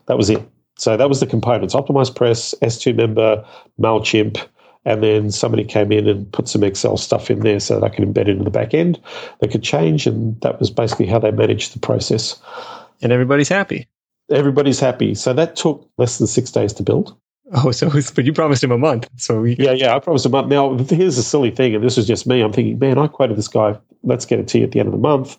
That 0.07 0.17
was 0.17 0.29
it. 0.29 0.41
So 0.79 0.95
that 0.95 1.09
was 1.09 1.19
the 1.19 1.27
components 1.27 1.75
Optimized 1.75 2.15
Press, 2.15 2.55
S2 2.61 2.95
member, 2.95 3.45
MailChimp. 3.79 4.45
And 4.85 5.03
then 5.03 5.29
somebody 5.29 5.65
came 5.65 5.91
in 5.91 6.07
and 6.07 6.31
put 6.31 6.47
some 6.47 6.63
Excel 6.63 6.95
stuff 6.95 7.29
in 7.29 7.41
there 7.41 7.59
so 7.59 7.79
that 7.79 7.85
I 7.85 7.93
could 7.93 8.05
embed 8.05 8.21
it 8.21 8.29
into 8.29 8.45
the 8.45 8.49
back 8.49 8.73
end. 8.73 8.99
They 9.41 9.47
could 9.47 9.61
change. 9.61 10.07
And 10.07 10.39
that 10.41 10.59
was 10.59 10.71
basically 10.71 11.05
how 11.05 11.19
they 11.19 11.31
managed 11.31 11.73
the 11.73 11.79
process. 11.79 12.39
And 13.01 13.11
everybody's 13.11 13.49
happy. 13.49 13.87
Everybody's 14.31 14.79
happy. 14.79 15.15
So 15.15 15.33
that 15.33 15.57
took 15.57 15.87
less 15.97 16.17
than 16.17 16.27
six 16.27 16.49
days 16.49 16.71
to 16.73 16.83
build. 16.83 17.15
Oh, 17.51 17.71
so 17.71 17.89
it's, 17.93 18.11
but 18.11 18.25
you 18.25 18.31
promised 18.31 18.63
him 18.63 18.71
a 18.71 18.77
month. 18.77 19.09
So 19.17 19.41
we, 19.41 19.55
Yeah, 19.57 19.71
yeah, 19.71 19.95
I 19.95 19.99
promised 19.99 20.25
a 20.25 20.29
month. 20.29 20.47
Now, 20.47 20.77
here's 20.77 21.15
the 21.15 21.23
silly 21.23 21.51
thing, 21.51 21.75
and 21.75 21.83
this 21.83 21.97
was 21.97 22.07
just 22.07 22.27
me. 22.27 22.41
I'm 22.41 22.53
thinking, 22.53 22.77
man, 22.79 22.97
I 22.97 23.07
quoted 23.07 23.37
this 23.37 23.47
guy, 23.47 23.77
let's 24.03 24.25
get 24.25 24.39
it 24.39 24.47
to 24.49 24.59
you 24.59 24.65
at 24.65 24.71
the 24.71 24.79
end 24.79 24.87
of 24.87 24.93
the 24.93 24.99
month. 24.99 25.37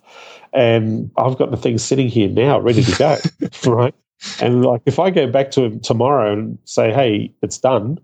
And 0.52 1.10
I've 1.16 1.38
got 1.38 1.50
the 1.50 1.56
thing 1.56 1.78
sitting 1.78 2.08
here 2.08 2.28
now, 2.28 2.58
ready 2.58 2.82
to 2.82 2.98
go, 2.98 3.16
right? 3.70 3.94
And 4.40 4.64
like, 4.64 4.82
if 4.86 4.98
I 4.98 5.10
go 5.10 5.26
back 5.26 5.50
to 5.52 5.64
him 5.64 5.80
tomorrow 5.80 6.32
and 6.32 6.58
say, 6.64 6.92
hey, 6.92 7.32
it's 7.42 7.58
done, 7.58 7.98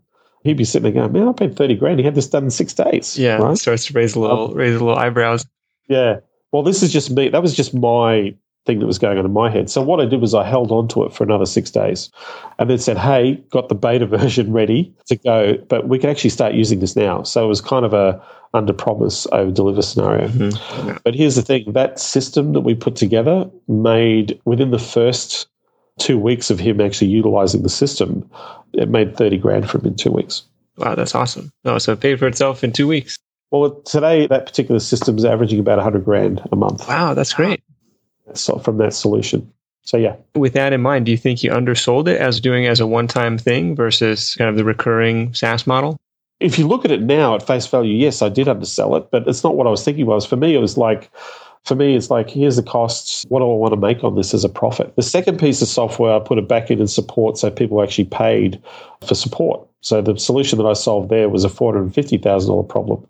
he'd 0.44 0.56
be 0.56 0.64
sitting 0.64 0.84
there 0.92 1.02
going, 1.02 1.12
man, 1.12 1.28
I 1.28 1.32
paid 1.32 1.56
30 1.56 1.74
grand. 1.76 1.98
He 1.98 2.04
had 2.04 2.14
this 2.14 2.28
done 2.28 2.44
in 2.44 2.50
six 2.50 2.72
days. 2.72 3.18
yeah, 3.18 3.36
Right? 3.36 3.58
starts 3.58 3.86
to 3.86 3.92
raise 3.92 4.14
a 4.14 4.20
little, 4.20 4.54
raise 4.54 4.74
a 4.76 4.84
little 4.84 4.96
eyebrows. 4.98 5.44
Yeah. 5.88 6.20
Well, 6.52 6.62
this 6.62 6.82
is 6.82 6.92
just 6.92 7.10
me. 7.10 7.28
That 7.28 7.42
was 7.42 7.54
just 7.54 7.74
my 7.74 8.34
thing 8.64 8.78
that 8.80 8.86
was 8.86 8.98
going 8.98 9.16
on 9.18 9.24
in 9.24 9.32
my 9.32 9.48
head. 9.50 9.70
So 9.70 9.80
what 9.82 10.00
I 10.00 10.06
did 10.06 10.20
was 10.20 10.34
I 10.34 10.44
held 10.44 10.72
on 10.72 10.88
to 10.88 11.04
it 11.04 11.12
for 11.12 11.22
another 11.22 11.46
six 11.46 11.70
days 11.70 12.10
and 12.58 12.68
then 12.68 12.78
said, 12.78 12.98
hey, 12.98 13.34
got 13.50 13.68
the 13.68 13.74
beta 13.76 14.06
version 14.18 14.52
ready 14.52 14.92
to 15.06 15.16
go, 15.16 15.56
but 15.68 15.86
we 15.88 15.98
can 15.98 16.10
actually 16.10 16.30
start 16.30 16.54
using 16.54 16.80
this 16.80 16.96
now. 16.96 17.22
So 17.22 17.44
it 17.44 17.48
was 17.48 17.60
kind 17.60 17.84
of 17.84 17.92
a 17.92 18.20
under 18.54 18.72
promise, 18.72 19.26
over 19.32 19.50
deliver 19.50 19.82
scenario. 19.82 20.28
Mhm. 20.28 21.00
But 21.04 21.14
here's 21.14 21.34
the 21.36 21.42
thing 21.42 21.72
that 21.72 21.98
system 22.00 22.54
that 22.54 22.60
we 22.62 22.74
put 22.74 22.96
together 22.96 23.48
made 23.68 24.40
within 24.46 24.70
the 24.70 24.78
first 24.78 25.46
two 25.98 26.18
weeks 26.18 26.50
of 26.50 26.58
him 26.58 26.80
actually 26.80 27.08
utilizing 27.08 27.62
the 27.62 27.68
system, 27.68 28.28
it 28.72 28.88
made 28.88 29.16
30 29.16 29.38
grand 29.38 29.70
for 29.70 29.78
him 29.78 29.86
in 29.86 29.96
two 29.96 30.10
weeks. 30.10 30.42
Wow, 30.76 30.94
that's 30.94 31.14
awesome. 31.14 31.50
Oh, 31.64 31.78
so 31.78 31.92
it 31.92 32.00
paid 32.00 32.18
for 32.18 32.26
itself 32.26 32.62
in 32.62 32.72
two 32.72 32.86
weeks. 32.86 33.18
Well, 33.50 33.80
today 33.82 34.26
that 34.26 34.46
particular 34.46 34.80
system 34.80 35.16
is 35.16 35.24
averaging 35.24 35.60
about 35.60 35.78
100 35.78 36.04
grand 36.04 36.46
a 36.52 36.56
month. 36.56 36.86
Wow, 36.86 37.14
that's 37.14 37.32
great. 37.32 37.62
so 38.34 38.58
from 38.58 38.78
that 38.78 38.92
solution. 38.92 39.50
So 39.82 39.96
yeah. 39.96 40.16
With 40.34 40.54
that 40.54 40.72
in 40.72 40.82
mind, 40.82 41.06
do 41.06 41.12
you 41.12 41.16
think 41.16 41.42
you 41.42 41.52
undersold 41.52 42.08
it 42.08 42.20
as 42.20 42.40
doing 42.40 42.66
as 42.66 42.80
a 42.80 42.86
one-time 42.86 43.38
thing 43.38 43.76
versus 43.76 44.34
kind 44.34 44.50
of 44.50 44.56
the 44.56 44.64
recurring 44.64 45.32
SaaS 45.32 45.66
model? 45.66 45.96
If 46.40 46.58
you 46.58 46.66
look 46.66 46.84
at 46.84 46.90
it 46.90 47.00
now 47.00 47.34
at 47.36 47.46
face 47.46 47.66
value, 47.66 47.94
yes, 47.94 48.20
I 48.20 48.28
did 48.28 48.48
undersell 48.48 48.96
it, 48.96 49.10
but 49.10 49.26
it's 49.26 49.44
not 49.44 49.56
what 49.56 49.66
I 49.66 49.70
was 49.70 49.84
thinking 49.84 50.04
was. 50.04 50.26
For 50.26 50.36
me, 50.36 50.54
it 50.54 50.60
was 50.60 50.76
like 50.76 51.10
for 51.66 51.74
me, 51.74 51.96
it's 51.96 52.10
like, 52.10 52.30
here's 52.30 52.54
the 52.54 52.62
costs. 52.62 53.26
What 53.28 53.40
do 53.40 53.50
I 53.50 53.54
want 53.54 53.72
to 53.72 53.76
make 53.76 54.04
on 54.04 54.14
this 54.14 54.32
as 54.32 54.44
a 54.44 54.48
profit? 54.48 54.94
The 54.94 55.02
second 55.02 55.40
piece 55.40 55.60
of 55.60 55.66
software, 55.66 56.14
I 56.14 56.20
put 56.20 56.38
it 56.38 56.46
back 56.46 56.70
in 56.70 56.78
and 56.78 56.88
support 56.88 57.38
so 57.38 57.50
people 57.50 57.82
actually 57.82 58.04
paid 58.04 58.62
for 59.04 59.16
support. 59.16 59.66
So 59.80 60.00
the 60.00 60.16
solution 60.16 60.58
that 60.58 60.64
I 60.64 60.74
solved 60.74 61.10
there 61.10 61.28
was 61.28 61.44
a 61.44 61.48
$450,000 61.48 62.68
problem. 62.68 63.04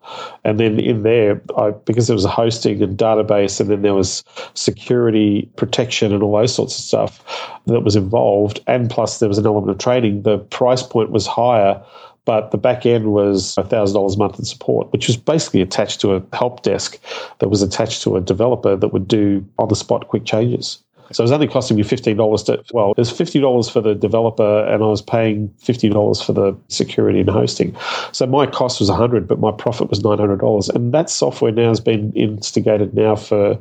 And 0.45 0.59
then 0.59 0.81
in 0.81 1.03
there, 1.03 1.43
I, 1.59 1.71
because 1.71 2.07
there 2.07 2.17
was 2.17 2.25
a 2.25 2.31
hosting 2.31 2.83
and 2.83 2.97
database, 2.97 3.61
and 3.61 3.69
then 3.69 3.83
there 3.83 3.95
was 3.95 4.25
security 4.55 5.51
protection 5.57 6.15
and 6.15 6.23
all 6.23 6.37
those 6.37 6.55
sorts 6.55 6.79
of 6.79 6.85
stuff 6.85 7.61
that 7.67 7.81
was 7.81 7.95
involved, 7.95 8.61
and 8.67 8.89
plus 8.89 9.21
there 9.21 9.29
was 9.29 9.39
an 9.39 9.47
element 9.47 9.71
of 9.71 9.79
training. 9.79 10.23
the 10.23 10.39
price 10.39 10.83
point 10.83 11.11
was 11.11 11.27
higher 11.27 11.83
but 12.27 12.51
the 12.51 12.59
back 12.59 12.85
end 12.85 13.13
was 13.13 13.55
$1,000 13.55 14.15
a 14.15 14.19
month 14.19 14.39
in 14.39 14.45
support, 14.45 14.93
which 14.93 15.07
was 15.07 15.17
basically 15.17 15.63
attached 15.63 16.01
to 16.03 16.15
a 16.15 16.23
help 16.35 16.63
desk 16.63 17.01
that 17.39 17.49
was 17.49 17.63
attached 17.63 18.03
to 18.03 18.17
a 18.17 18.21
developer 18.21 18.77
that 18.77 18.89
would 18.89 19.09
do 19.09 19.43
on 19.59 19.69
the 19.69 19.77
spot 19.77 20.09
quick 20.09 20.27
changes. 20.27 20.83
So 21.13 21.23
it 21.23 21.27
was 21.27 21.33
only 21.33 21.47
costing 21.47 21.77
me 21.77 21.85
$15 21.85 22.47
to, 22.47 22.65
well, 22.73 22.91
it 22.91 22.99
was 22.99 23.13
$50 23.13 23.71
for 23.71 23.81
the 23.81 23.95
developer 23.95 24.67
and 24.67 24.83
I 24.83 24.87
was 24.87 25.01
paying 25.01 25.49
$50 25.63 26.25
for 26.25 26.33
the 26.33 26.57
security 26.67 27.21
and 27.21 27.31
hosting. 27.31 27.77
So 28.11 28.27
my 28.27 28.45
cost 28.45 28.81
was 28.81 28.91
100 28.91 29.29
but 29.29 29.39
my 29.39 29.53
profit 29.53 29.89
was 29.89 30.01
$900. 30.01 30.75
And 30.75 30.93
that 30.93 31.09
software 31.09 31.53
now 31.53 31.69
has 31.69 31.79
been 31.79 32.13
instigated 32.15 32.95
now 32.95 33.15
for 33.15 33.57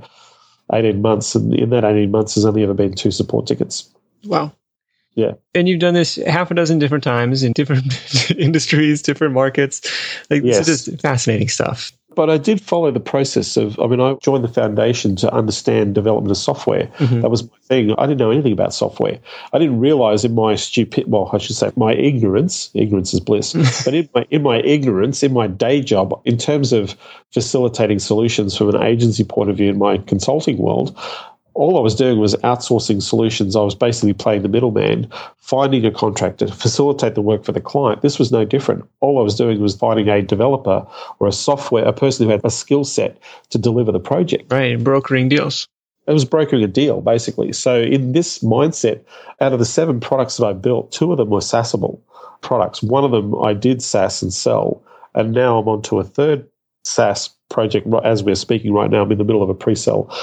18 0.73 1.03
months. 1.03 1.35
And 1.35 1.53
in 1.53 1.69
that 1.69 1.83
18 1.83 2.09
months, 2.09 2.33
there's 2.33 2.45
only 2.45 2.63
ever 2.63 2.73
been 2.73 2.95
two 2.95 3.11
support 3.11 3.45
tickets. 3.45 3.93
Wow. 4.23 4.51
Yeah. 5.15 5.31
And 5.53 5.67
you've 5.67 5.79
done 5.79 5.93
this 5.93 6.17
half 6.27 6.51
a 6.51 6.53
dozen 6.53 6.77
different 6.77 7.03
times 7.03 7.41
in 7.41 7.53
different 7.53 8.31
industries, 8.37 9.01
different 9.01 9.33
markets. 9.33 9.81
Like 10.29 10.43
yes. 10.43 10.59
this 10.59 10.67
is 10.67 10.85
just 10.85 11.01
fascinating 11.01 11.47
stuff. 11.47 11.91
But 12.15 12.29
I 12.29 12.37
did 12.37 12.61
follow 12.61 12.91
the 12.91 12.99
process 13.01 13.57
of, 13.57 13.77
I 13.77 13.87
mean, 13.87 13.99
I 13.99 14.13
joined 14.21 14.45
the 14.45 14.49
foundation 14.49 15.17
to 15.17 15.33
understand 15.33 15.95
development 15.95 16.31
of 16.31 16.37
software. 16.37 16.87
Mm-hmm. 16.97 17.21
That 17.21 17.29
was 17.29 17.43
my 17.43 17.57
thing. 17.63 17.93
I 17.97 18.05
didn't 18.05 18.19
know 18.19 18.31
anything 18.31 18.53
about 18.53 18.73
software. 18.73 19.19
I 19.51 19.59
didn't 19.59 19.79
realize 19.79 20.23
in 20.23 20.33
my 20.33 20.55
stupid, 20.55 21.11
well, 21.11 21.29
I 21.33 21.39
should 21.39 21.57
say 21.57 21.71
my 21.75 21.93
ignorance, 21.93 22.69
ignorance 22.73 23.13
is 23.13 23.19
bliss, 23.19 23.53
but 23.85 23.93
in 23.93 24.09
my, 24.15 24.25
in 24.31 24.43
my 24.43 24.59
ignorance, 24.59 25.23
in 25.23 25.33
my 25.33 25.47
day 25.47 25.81
job, 25.81 26.19
in 26.23 26.37
terms 26.37 26.71
of 26.71 26.95
facilitating 27.33 27.99
solutions 27.99 28.55
from 28.55 28.69
an 28.69 28.81
agency 28.81 29.25
point 29.25 29.49
of 29.49 29.57
view 29.57 29.69
in 29.69 29.77
my 29.77 29.97
consulting 29.97 30.57
world, 30.57 30.97
all 31.55 31.77
I 31.77 31.81
was 31.81 31.95
doing 31.95 32.19
was 32.19 32.35
outsourcing 32.35 33.01
solutions. 33.01 33.55
I 33.55 33.61
was 33.61 33.75
basically 33.75 34.13
playing 34.13 34.41
the 34.41 34.49
middleman, 34.49 35.09
finding 35.37 35.85
a 35.85 35.91
contractor 35.91 36.47
to 36.47 36.53
facilitate 36.53 37.15
the 37.15 37.21
work 37.21 37.45
for 37.45 37.53
the 37.53 37.61
client. 37.61 38.01
This 38.01 38.19
was 38.19 38.31
no 38.31 38.43
different. 38.43 38.83
All 38.99 39.19
I 39.19 39.23
was 39.23 39.35
doing 39.35 39.61
was 39.61 39.75
finding 39.75 40.09
a 40.09 40.21
developer 40.21 40.85
or 41.19 41.27
a 41.27 41.31
software, 41.31 41.85
a 41.85 41.93
person 41.93 42.25
who 42.25 42.31
had 42.31 42.41
a 42.43 42.51
skill 42.51 42.83
set 42.83 43.17
to 43.49 43.57
deliver 43.57 43.93
the 43.93 44.01
project. 44.01 44.51
Right, 44.51 44.77
brokering 44.77 45.29
deals. 45.29 45.67
It 46.07 46.13
was 46.13 46.25
brokering 46.25 46.63
a 46.63 46.67
deal, 46.67 47.01
basically. 47.01 47.53
So, 47.53 47.81
in 47.81 48.11
this 48.11 48.39
mindset, 48.39 49.01
out 49.39 49.53
of 49.53 49.59
the 49.59 49.65
seven 49.65 49.99
products 49.99 50.37
that 50.37 50.45
I 50.45 50.53
built, 50.53 50.91
two 50.91 51.11
of 51.11 51.17
them 51.17 51.29
were 51.29 51.39
SaaSable 51.39 51.99
products. 52.41 52.83
One 52.83 53.03
of 53.03 53.11
them 53.11 53.33
I 53.41 53.53
did 53.53 53.81
SaaS 53.81 54.21
and 54.21 54.31
sell, 54.31 54.83
and 55.15 55.33
now 55.33 55.57
I'm 55.57 55.67
on 55.67 55.81
to 55.83 55.99
a 55.99 56.03
third 56.03 56.47
SaaS 56.83 57.29
project 57.49 57.87
as 58.03 58.23
we're 58.23 58.35
speaking 58.35 58.73
right 58.73 58.91
now. 58.91 59.03
I'm 59.03 59.11
in 59.11 59.17
the 59.17 59.23
middle 59.23 59.41
of 59.41 59.49
a 59.49 59.55
pre 59.55 59.73
sell 59.73 60.13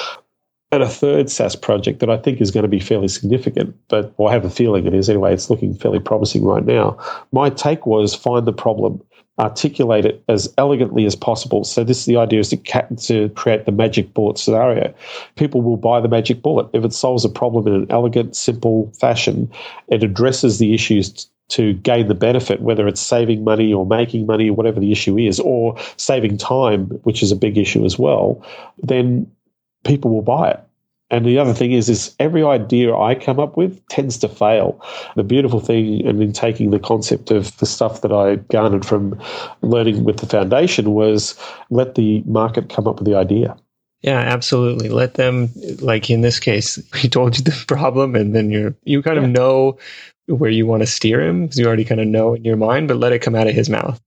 and 0.73 0.83
a 0.83 0.89
third 0.89 1.31
SaaS 1.31 1.55
project 1.55 2.01
that 2.01 2.09
I 2.09 2.17
think 2.17 2.41
is 2.41 2.51
going 2.51 2.63
to 2.63 2.69
be 2.69 2.81
fairly 2.81 3.09
significant, 3.09 3.77
but 3.89 4.13
I 4.19 4.33
have 4.33 4.47
a 4.47 4.51
feeling 4.51 4.87
it 4.87 4.95
is 4.95 5.11
anyway. 5.11 5.35
It's 5.35 5.51
looking 5.51 5.75
fairly 5.75 6.01
promising 6.01 6.45
right 6.45 6.65
now. 6.65 6.99
My 7.31 7.51
take 7.51 7.87
was 7.87 8.15
find 8.15 8.47
the 8.47 8.55
problem, 8.55 9.03
articulate 9.39 10.07
it 10.07 10.25
as 10.29 10.53
elegantly 10.57 11.05
as 11.05 11.15
possible. 11.15 11.63
So 11.65 11.85
this 11.85 11.99
is 11.99 12.05
the 12.07 12.17
idea 12.17 12.41
is 12.41 12.49
to, 12.49 12.57
ca- 12.57 12.87
to 13.03 13.29
create 13.31 13.67
the 13.67 13.73
magic 13.73 14.15
bullet 14.15 14.39
scenario. 14.39 14.95
People 15.37 15.61
will 15.61 15.77
buy 15.77 16.01
the 16.01 16.09
magic 16.09 16.41
bullet 16.41 16.69
if 16.73 16.85
it 16.85 16.95
solves 16.95 17.27
a 17.27 17.29
problem 17.29 17.67
in 17.67 17.75
an 17.83 17.87
elegant, 17.91 18.35
simple 18.35 18.91
fashion. 18.99 19.51
It 19.89 20.03
addresses 20.03 20.59
the 20.59 20.73
issues 20.73 21.29
to 21.49 21.75
gain 21.75 22.09
the 22.09 22.15
benefit, 22.15 22.63
whether 22.63 22.89
it's 22.89 23.01
saving 23.01 23.45
money 23.45 23.75
or 23.75 23.85
making 23.85 24.25
money, 24.25 24.49
whatever 24.49 24.81
the 24.81 24.91
issue 24.91 25.19
is, 25.19 25.39
or 25.39 25.77
saving 25.99 26.39
time, 26.39 26.87
which 27.03 27.23
is 27.23 27.31
a 27.31 27.37
big 27.37 27.59
issue 27.59 27.85
as 27.85 27.99
well, 27.99 28.43
then 28.83 29.31
people 29.85 30.11
will 30.11 30.23
buy 30.23 30.51
it. 30.51 30.61
And 31.13 31.27
the 31.27 31.39
other 31.39 31.53
thing 31.53 31.73
is, 31.73 31.91
is 31.91 32.17
every 32.19 32.43
idea 32.43 32.97
I 32.97 33.15
come 33.15 33.39
up 33.39 33.59
with 33.59 33.87
tends 33.89 34.17
to 34.19 34.29
fail. 34.29 34.83
The 35.15 35.23
beautiful 35.23 35.61
thing, 35.61 36.07
and 36.07 36.23
in 36.23 36.33
taking 36.33 36.71
the 36.71 36.79
concept 36.79 37.31
of 37.31 37.55
the 37.59 37.67
stuff 37.67 38.01
that 38.01 38.13
I 38.13 38.37
garnered 38.37 38.87
from 38.87 39.21
learning 39.61 40.05
with 40.05 40.17
the 40.17 40.27
foundation, 40.27 40.95
was 40.95 41.39
let 41.69 41.97
the 41.97 42.23
market 42.23 42.71
come 42.71 42.89
up 42.89 42.99
with 42.99 43.07
the 43.07 43.15
idea. 43.15 43.55
Yeah, 44.01 44.21
absolutely. 44.21 44.89
Let 44.89 45.15
them, 45.15 45.51
like 45.81 46.09
in 46.09 46.23
this 46.23 46.41
case, 46.41 46.83
he 46.97 47.11
told 47.11 47.37
you 47.37 47.45
the 47.45 47.65
problem, 47.69 48.17
and 48.17 48.35
then 48.35 48.51
you're 48.51 48.75
you 48.85 49.03
kind 49.03 49.19
of 49.19 49.29
know 49.29 49.79
where 50.27 50.51
you 50.51 50.65
want 50.65 50.83
to 50.83 50.87
steer 50.87 51.21
him 51.21 51.43
because 51.43 51.59
you 51.59 51.67
already 51.67 51.85
kind 51.85 52.01
of 52.01 52.07
know 52.07 52.33
in 52.33 52.45
your 52.45 52.57
mind, 52.57 52.89
but 52.89 52.97
let 52.97 53.13
it 53.13 53.21
come 53.21 53.35
out 53.35 53.49
of 53.49 53.55
his 53.55 53.69
mouth. 53.69 54.01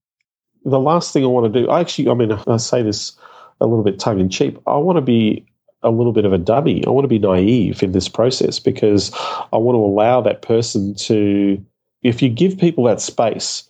The 0.63 0.79
last 0.79 1.13
thing 1.13 1.23
I 1.23 1.27
want 1.27 1.53
to 1.53 1.61
do, 1.61 1.69
I 1.69 1.81
actually, 1.81 2.09
I 2.09 2.15
mean, 2.15 2.31
I 2.31 2.57
say 2.57 2.81
this 2.81 3.15
a 3.61 3.67
little 3.67 3.83
bit 3.83 3.99
tongue 3.99 4.19
in 4.19 4.29
cheek. 4.29 4.57
I 4.65 4.77
want 4.77 4.97
to 4.97 5.01
be 5.01 5.45
a 5.85 5.91
little 5.91 6.11
bit 6.11 6.25
of 6.25 6.33
a 6.33 6.37
dummy. 6.37 6.85
I 6.85 6.89
want 6.89 7.05
to 7.05 7.09
be 7.09 7.19
naive 7.19 7.81
in 7.83 7.93
this 7.93 8.09
process 8.09 8.59
because 8.59 9.11
I 9.53 9.57
want 9.57 9.75
to 9.75 9.79
allow 9.79 10.19
that 10.21 10.41
person 10.41 10.95
to, 10.95 11.63
if 12.01 12.21
you 12.21 12.29
give 12.29 12.57
people 12.57 12.83
that 12.85 12.99
space, 12.99 13.63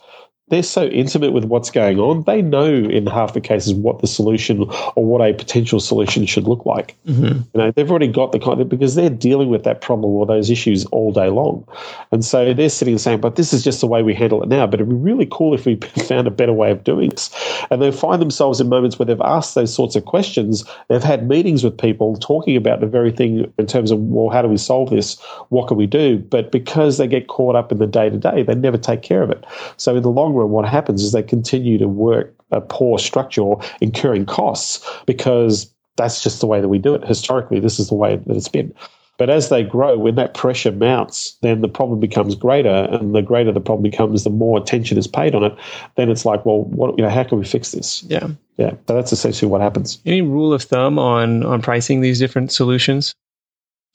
they're 0.50 0.62
so 0.62 0.86
intimate 0.86 1.34
with 1.34 1.46
what's 1.46 1.72
going 1.72 1.98
on. 2.00 2.22
They 2.24 2.44
know 2.44 2.72
in 2.72 3.08
half 3.08 3.34
the 3.34 3.42
cases 3.42 3.74
what 3.74 4.02
the 4.02 4.08
solution 4.08 4.70
or 4.96 5.04
what 5.04 5.28
a 5.28 5.34
potential 5.34 5.80
solution 5.80 6.28
should 6.28 6.44
look 6.44 6.68
like. 6.68 6.96
Mm-hmm. 7.08 7.24
You 7.24 7.44
know, 7.56 7.72
they've 7.72 7.90
already 7.90 8.08
got 8.08 8.32
the 8.32 8.38
kind 8.38 8.62
of, 8.62 8.70
because 8.70 8.94
they're 8.94 9.10
dealing 9.10 9.50
with 9.50 9.64
that 9.64 9.82
problem 9.82 10.12
or 10.12 10.28
those 10.28 10.52
issues 10.52 10.86
all 10.88 11.12
day 11.12 11.30
long. 11.30 11.68
And 12.12 12.24
so 12.24 12.54
they're 12.54 12.70
sitting 12.70 12.94
and 12.94 13.02
saying, 13.02 13.22
but 13.22 13.38
this 13.38 13.54
is 13.54 13.64
just 13.64 13.82
the 13.82 13.88
way 13.88 14.04
we 14.04 14.14
handle 14.14 14.44
it 14.44 14.50
now. 14.50 14.68
But 14.68 14.82
it'd 14.82 14.90
be 14.90 14.96
really 14.96 15.28
cool 15.32 15.56
if 15.56 15.66
we 15.66 15.76
found 16.08 16.28
a 16.28 16.32
better 16.32 16.54
way 16.54 16.70
of 16.70 16.84
doing 16.84 17.10
this. 17.10 17.32
And 17.72 17.82
they 17.82 17.92
find 17.92 18.22
themselves 18.22 18.62
in 18.62 18.70
moments 18.70 19.00
where 19.00 19.08
they've 19.08 19.20
asked 19.22 19.56
those 19.56 19.74
sorts 19.74 19.96
of 19.96 20.06
questions. 20.06 20.64
They've 20.90 21.02
had 21.02 21.28
meetings 21.28 21.64
with 21.64 21.76
people 21.76 22.18
talking 22.18 22.56
about 22.56 22.82
the 22.82 22.88
very 22.88 23.12
thing 23.12 23.52
in 23.58 23.66
terms 23.66 23.90
of, 23.90 24.00
well, 24.00 24.30
how 24.30 24.44
do 24.44 24.48
we 24.48 24.58
solve 24.58 24.92
this? 24.92 25.20
What 25.50 25.68
can 25.68 25.78
we 25.78 25.88
do? 25.88 26.20
But 26.20 26.52
because 26.52 27.00
they 27.00 27.08
get 27.08 27.30
caught 27.30 27.56
up 27.56 27.72
in 27.72 27.80
the 27.80 27.88
day 27.88 28.12
to 28.12 28.18
day, 28.18 28.44
they 28.44 28.54
never 28.54 28.78
take 28.78 29.02
care 29.02 29.24
of 29.24 29.32
it. 29.32 29.44
So 29.78 29.96
in 29.96 30.04
the 30.04 30.12
long 30.12 30.35
run, 30.36 30.50
what 30.50 30.68
happens 30.68 31.04
is 31.04 31.12
they 31.12 31.24
continue 31.24 31.78
to 31.78 31.88
work 31.88 32.34
a 32.52 32.62
poor 32.62 33.00
structure 33.00 33.42
or 33.42 33.62
incurring 33.82 34.26
costs 34.26 34.88
because 35.06 35.74
that's 35.98 36.22
just 36.22 36.42
the 36.42 36.48
way 36.48 36.62
that 36.62 36.70
we 36.70 36.78
do 36.78 36.94
it. 36.94 37.06
Historically, 37.06 37.60
this 37.60 37.80
is 37.80 37.90
the 37.90 37.96
way 37.96 38.18
that 38.18 38.36
it's 38.36 38.48
been. 38.48 38.74
But 39.18 39.30
as 39.30 39.48
they 39.48 39.64
grow, 39.64 39.98
when 39.98 40.16
that 40.16 40.34
pressure 40.34 40.74
mounts, 40.74 41.38
then 41.42 41.62
the 41.62 41.70
problem 41.70 42.02
becomes 42.02 42.36
greater, 42.36 42.88
and 42.92 43.16
the 43.16 43.22
greater 43.22 43.52
the 43.52 43.62
problem 43.62 43.84
becomes, 43.84 44.26
the 44.26 44.30
more 44.30 44.58
attention 44.58 44.98
is 44.98 45.08
paid 45.08 45.34
on 45.34 45.44
it. 45.44 45.56
Then 45.96 46.10
it's 46.10 46.26
like, 46.26 46.46
well, 46.46 46.64
what 46.64 46.98
you 46.98 47.04
know, 47.04 47.10
how 47.10 47.24
can 47.24 47.40
we 47.40 47.46
fix 47.46 47.72
this? 47.72 48.04
Yeah, 48.04 48.28
yeah. 48.58 48.72
So 48.88 48.96
that's 48.96 49.14
essentially 49.14 49.50
what 49.50 49.62
happens. 49.62 50.00
Any 50.06 50.22
rule 50.22 50.54
of 50.54 50.64
thumb 50.64 51.00
on 51.00 51.46
on 51.46 51.62
pricing 51.62 52.02
these 52.02 52.20
different 52.20 52.52
solutions? 52.52 53.16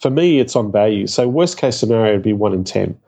For 0.00 0.10
me, 0.10 0.40
it's 0.40 0.56
on 0.56 0.72
value. 0.72 1.06
So 1.06 1.28
worst 1.28 1.58
case 1.58 1.76
scenario 1.76 2.14
would 2.14 2.22
be 2.22 2.32
one 2.32 2.54
in 2.54 2.64
ten. 2.64 2.98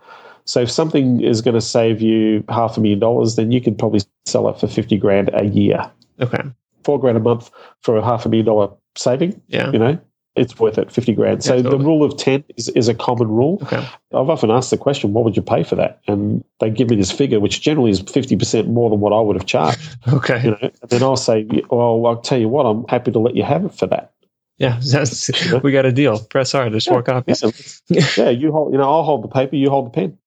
So 0.44 0.61
if 0.61 0.70
something 0.70 1.20
is 1.20 1.40
going 1.40 1.55
to 1.55 1.61
save 1.61 2.00
you 2.00 2.44
half 2.48 2.76
a 2.76 2.81
million 2.81 2.98
dollars, 2.98 3.37
then 3.37 3.52
you 3.52 3.61
can 3.61 3.74
probably 3.74 4.00
sell 4.26 4.48
it 4.48 4.59
for 4.59 4.66
50 4.66 4.96
grand 4.98 5.31
a 5.35 5.44
year. 5.44 5.90
Okay. 6.20 6.42
Four 6.85 6.98
grand 6.98 7.16
a 7.16 7.20
month 7.20 7.50
for 7.81 7.96
a 7.96 8.05
half 8.05 8.26
a 8.26 8.28
million 8.28 8.46
dollar 8.46 8.70
saving. 8.96 9.40
Yeah. 9.48 9.70
You 9.70 9.78
know, 9.78 10.00
it's 10.35 10.59
worth 10.59 10.78
it, 10.78 10.90
50 10.90 11.14
grand. 11.14 11.44
So 11.44 11.55
yeah, 11.55 11.62
totally. 11.62 11.78
the 11.78 11.85
rule 11.85 12.05
of 12.05 12.16
10 12.16 12.44
is, 12.57 12.68
is 12.70 12.88
a 12.88 12.94
common 12.94 13.28
rule. 13.28 13.59
Okay. 13.62 13.87
I've 14.12 14.31
often 14.31 14.50
asked 14.50 14.70
the 14.70 14.78
question, 14.78 15.12
what 15.12 15.24
would 15.24 15.37
you 15.37 15.42
pay 15.42 15.62
for 15.62 15.76
that? 15.76 16.00
And 16.09 16.42
they 16.59 16.70
give 16.70 16.90
me 16.90 16.96
this 16.96 17.12
figure, 17.12 17.38
which 17.38 17.61
generally 17.61 17.90
is 17.90 18.02
50% 18.02 18.68
more 18.68 18.90
than 18.90 19.00
what 19.00 19.12
I 19.12 19.20
would 19.20 19.37
have 19.37 19.46
charged. 19.46 19.96
okay. 20.12 20.42
You 20.42 20.50
know, 20.52 20.59
and 20.61 20.90
then 20.90 21.02
I'll 21.02 21.16
say, 21.16 21.46
well, 21.70 22.07
I'll 22.07 22.20
tell 22.20 22.38
you 22.38 22.48
what, 22.48 22.64
I'm 22.64 22.85
happy 22.88 23.12
to 23.12 23.18
let 23.18 23.37
you 23.37 23.44
have 23.44 23.64
it 23.64 23.74
for 23.74 23.87
that. 23.88 24.12
Yeah, 24.59 24.78
we 25.64 25.72
got 25.72 25.87
a 25.87 25.92
deal. 25.92 26.20
Press 26.20 26.52
hard. 26.52 26.72
There's 26.72 26.87
yeah, 26.87 26.92
four 26.92 27.02
copies. 27.02 27.83
Yeah, 27.88 28.07
yeah, 28.16 28.31
you 28.31 28.52
hold. 28.52 28.72
You 28.72 28.78
know, 28.78 28.85
I'll 28.85 29.02
hold 29.02 29.24
the 29.24 29.28
paper. 29.28 29.57
You 29.57 29.70
hold 29.70 29.87
the 29.87 29.90
pen. 29.90 30.18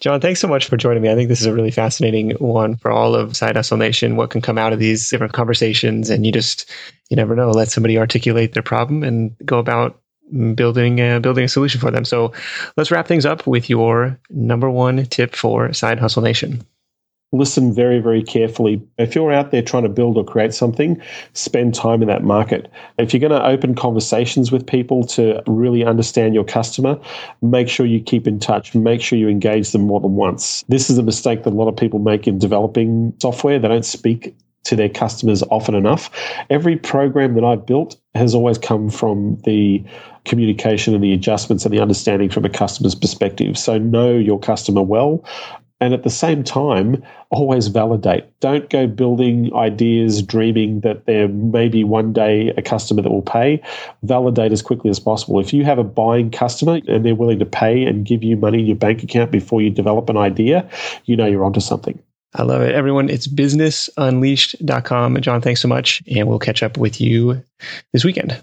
John, 0.00 0.20
thanks 0.20 0.40
so 0.40 0.48
much 0.48 0.66
for 0.66 0.76
joining 0.76 1.02
me. 1.02 1.10
I 1.10 1.14
think 1.14 1.28
this 1.28 1.40
is 1.40 1.46
a 1.46 1.54
really 1.54 1.70
fascinating 1.70 2.30
one 2.32 2.76
for 2.76 2.90
all 2.90 3.14
of 3.14 3.36
Side 3.36 3.56
Hustle 3.56 3.76
Nation. 3.76 4.16
What 4.16 4.30
can 4.30 4.40
come 4.40 4.58
out 4.58 4.72
of 4.72 4.78
these 4.78 5.08
different 5.08 5.32
conversations, 5.32 6.10
and 6.10 6.26
you 6.26 6.32
just 6.32 6.70
you 7.10 7.16
never 7.16 7.34
know. 7.34 7.50
Let 7.50 7.70
somebody 7.70 7.96
articulate 7.96 8.52
their 8.52 8.62
problem 8.62 9.02
and 9.02 9.36
go 9.44 9.58
about 9.58 10.00
building 10.54 11.00
uh, 11.00 11.20
building 11.20 11.44
a 11.44 11.48
solution 11.48 11.80
for 11.80 11.90
them. 11.90 12.04
So 12.04 12.32
let's 12.76 12.90
wrap 12.90 13.06
things 13.06 13.26
up 13.26 13.46
with 13.46 13.70
your 13.70 14.18
number 14.30 14.68
one 14.70 15.06
tip 15.06 15.34
for 15.34 15.72
Side 15.72 15.98
Hustle 15.98 16.22
Nation. 16.22 16.64
Listen 17.34 17.74
very, 17.74 17.98
very 18.00 18.22
carefully. 18.22 18.82
If 18.98 19.14
you're 19.14 19.32
out 19.32 19.50
there 19.50 19.62
trying 19.62 19.82
to 19.82 19.88
build 19.88 20.16
or 20.16 20.24
create 20.24 20.54
something, 20.54 21.00
spend 21.32 21.74
time 21.74 22.02
in 22.02 22.08
that 22.08 22.22
market. 22.22 22.70
If 22.98 23.12
you're 23.12 23.20
going 23.20 23.40
to 23.40 23.46
open 23.46 23.74
conversations 23.74 24.52
with 24.52 24.66
people 24.66 25.04
to 25.08 25.42
really 25.46 25.84
understand 25.84 26.34
your 26.34 26.44
customer, 26.44 26.98
make 27.42 27.68
sure 27.68 27.86
you 27.86 28.00
keep 28.00 28.26
in 28.26 28.38
touch. 28.38 28.74
Make 28.74 29.00
sure 29.02 29.18
you 29.18 29.28
engage 29.28 29.72
them 29.72 29.82
more 29.82 30.00
than 30.00 30.14
once. 30.14 30.64
This 30.68 30.90
is 30.90 30.98
a 30.98 31.02
mistake 31.02 31.44
that 31.44 31.50
a 31.50 31.56
lot 31.56 31.68
of 31.68 31.76
people 31.76 31.98
make 31.98 32.26
in 32.26 32.38
developing 32.38 33.12
software. 33.20 33.58
They 33.58 33.68
don't 33.68 33.84
speak 33.84 34.34
to 34.64 34.76
their 34.76 34.88
customers 34.88 35.42
often 35.50 35.74
enough. 35.74 36.10
Every 36.50 36.76
program 36.76 37.34
that 37.34 37.44
I've 37.44 37.66
built 37.66 37.96
has 38.14 38.34
always 38.34 38.58
come 38.58 38.90
from 38.90 39.36
the 39.44 39.84
communication 40.24 40.94
and 40.94 41.04
the 41.04 41.12
adjustments 41.12 41.66
and 41.66 41.74
the 41.74 41.80
understanding 41.80 42.30
from 42.30 42.44
a 42.46 42.48
customer's 42.48 42.94
perspective. 42.94 43.58
So 43.58 43.78
know 43.78 44.16
your 44.16 44.40
customer 44.40 44.82
well. 44.82 45.22
And 45.80 45.92
at 45.92 46.02
the 46.02 46.10
same 46.10 46.44
time, 46.44 47.02
always 47.30 47.66
validate. 47.66 48.24
Don't 48.40 48.70
go 48.70 48.86
building 48.86 49.54
ideas, 49.54 50.22
dreaming 50.22 50.80
that 50.80 51.06
there 51.06 51.28
may 51.28 51.68
be 51.68 51.84
one 51.84 52.12
day 52.12 52.54
a 52.56 52.62
customer 52.62 53.02
that 53.02 53.10
will 53.10 53.22
pay. 53.22 53.60
Validate 54.02 54.52
as 54.52 54.62
quickly 54.62 54.88
as 54.88 55.00
possible. 55.00 55.40
If 55.40 55.52
you 55.52 55.64
have 55.64 55.78
a 55.78 55.84
buying 55.84 56.30
customer 56.30 56.80
and 56.86 57.04
they're 57.04 57.14
willing 57.14 57.40
to 57.40 57.46
pay 57.46 57.84
and 57.84 58.06
give 58.06 58.22
you 58.22 58.36
money 58.36 58.60
in 58.60 58.66
your 58.66 58.76
bank 58.76 59.02
account 59.02 59.30
before 59.30 59.60
you 59.60 59.68
develop 59.68 60.08
an 60.08 60.16
idea, 60.16 60.68
you 61.06 61.16
know 61.16 61.26
you're 61.26 61.44
onto 61.44 61.60
something. 61.60 61.98
I 62.36 62.42
love 62.42 62.62
it. 62.62 62.74
Everyone, 62.74 63.08
it's 63.08 63.26
businessunleashed.com. 63.28 65.20
John, 65.20 65.40
thanks 65.40 65.60
so 65.60 65.68
much. 65.68 66.02
And 66.14 66.28
we'll 66.28 66.38
catch 66.38 66.62
up 66.62 66.76
with 66.76 67.00
you 67.00 67.44
this 67.92 68.04
weekend. 68.04 68.42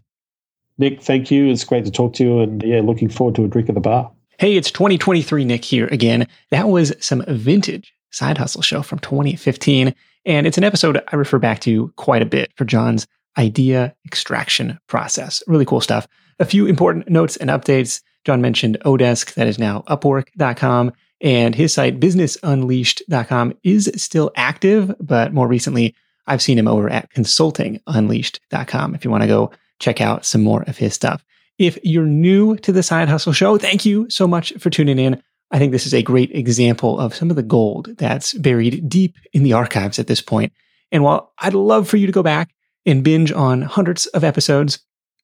Nick, 0.77 1.01
thank 1.01 1.29
you. 1.29 1.49
It's 1.49 1.63
great 1.63 1.85
to 1.85 1.91
talk 1.91 2.13
to 2.13 2.23
you. 2.23 2.39
And 2.39 2.63
yeah, 2.63 2.81
looking 2.81 3.09
forward 3.09 3.35
to 3.35 3.45
a 3.45 3.47
drink 3.47 3.69
at 3.69 3.75
the 3.75 3.81
bar. 3.81 4.11
Hey, 4.41 4.57
it's 4.57 4.71
2023 4.71 5.45
Nick 5.45 5.63
here 5.63 5.85
again. 5.91 6.27
That 6.49 6.67
was 6.67 6.95
some 6.99 7.23
vintage 7.27 7.93
side 8.09 8.39
hustle 8.39 8.63
show 8.63 8.81
from 8.81 8.97
2015. 8.97 9.93
And 10.25 10.47
it's 10.47 10.57
an 10.57 10.63
episode 10.63 10.99
I 11.09 11.15
refer 11.15 11.37
back 11.37 11.59
to 11.59 11.89
quite 11.89 12.23
a 12.23 12.25
bit 12.25 12.51
for 12.55 12.65
John's 12.65 13.05
idea 13.37 13.93
extraction 14.03 14.79
process. 14.87 15.43
Really 15.45 15.63
cool 15.63 15.79
stuff. 15.79 16.07
A 16.39 16.45
few 16.45 16.65
important 16.65 17.07
notes 17.07 17.37
and 17.37 17.51
updates. 17.51 18.01
John 18.25 18.41
mentioned 18.41 18.79
oDesk, 18.83 19.35
that 19.35 19.45
is 19.45 19.59
now 19.59 19.83
upwork.com. 19.87 20.91
And 21.21 21.53
his 21.53 21.71
site, 21.71 21.99
businessunleashed.com, 21.99 23.53
is 23.61 23.91
still 23.95 24.31
active, 24.35 24.95
but 24.99 25.35
more 25.35 25.47
recently, 25.47 25.93
I've 26.25 26.41
seen 26.41 26.57
him 26.57 26.67
over 26.67 26.89
at 26.89 27.13
consultingunleashed.com 27.13 28.95
if 28.95 29.05
you 29.05 29.11
want 29.11 29.21
to 29.21 29.27
go 29.27 29.51
check 29.77 30.01
out 30.01 30.25
some 30.25 30.41
more 30.41 30.63
of 30.63 30.77
his 30.77 30.95
stuff. 30.95 31.23
If 31.57 31.77
you're 31.83 32.05
new 32.05 32.55
to 32.57 32.71
the 32.71 32.83
Side 32.83 33.09
Hustle 33.09 33.33
Show, 33.33 33.57
thank 33.57 33.85
you 33.85 34.09
so 34.09 34.27
much 34.27 34.53
for 34.57 34.69
tuning 34.69 34.97
in. 34.99 35.21
I 35.51 35.59
think 35.59 35.71
this 35.71 35.85
is 35.85 35.93
a 35.93 36.01
great 36.01 36.31
example 36.31 36.99
of 36.99 37.13
some 37.13 37.29
of 37.29 37.35
the 37.35 37.43
gold 37.43 37.97
that's 37.97 38.33
buried 38.33 38.87
deep 38.89 39.17
in 39.33 39.43
the 39.43 39.53
archives 39.53 39.99
at 39.99 40.07
this 40.07 40.21
point. 40.21 40.53
And 40.91 41.03
while 41.03 41.33
I'd 41.39 41.53
love 41.53 41.87
for 41.87 41.97
you 41.97 42.07
to 42.07 42.13
go 42.13 42.23
back 42.23 42.49
and 42.85 43.03
binge 43.03 43.31
on 43.31 43.61
hundreds 43.61 44.05
of 44.07 44.23
episodes, 44.23 44.79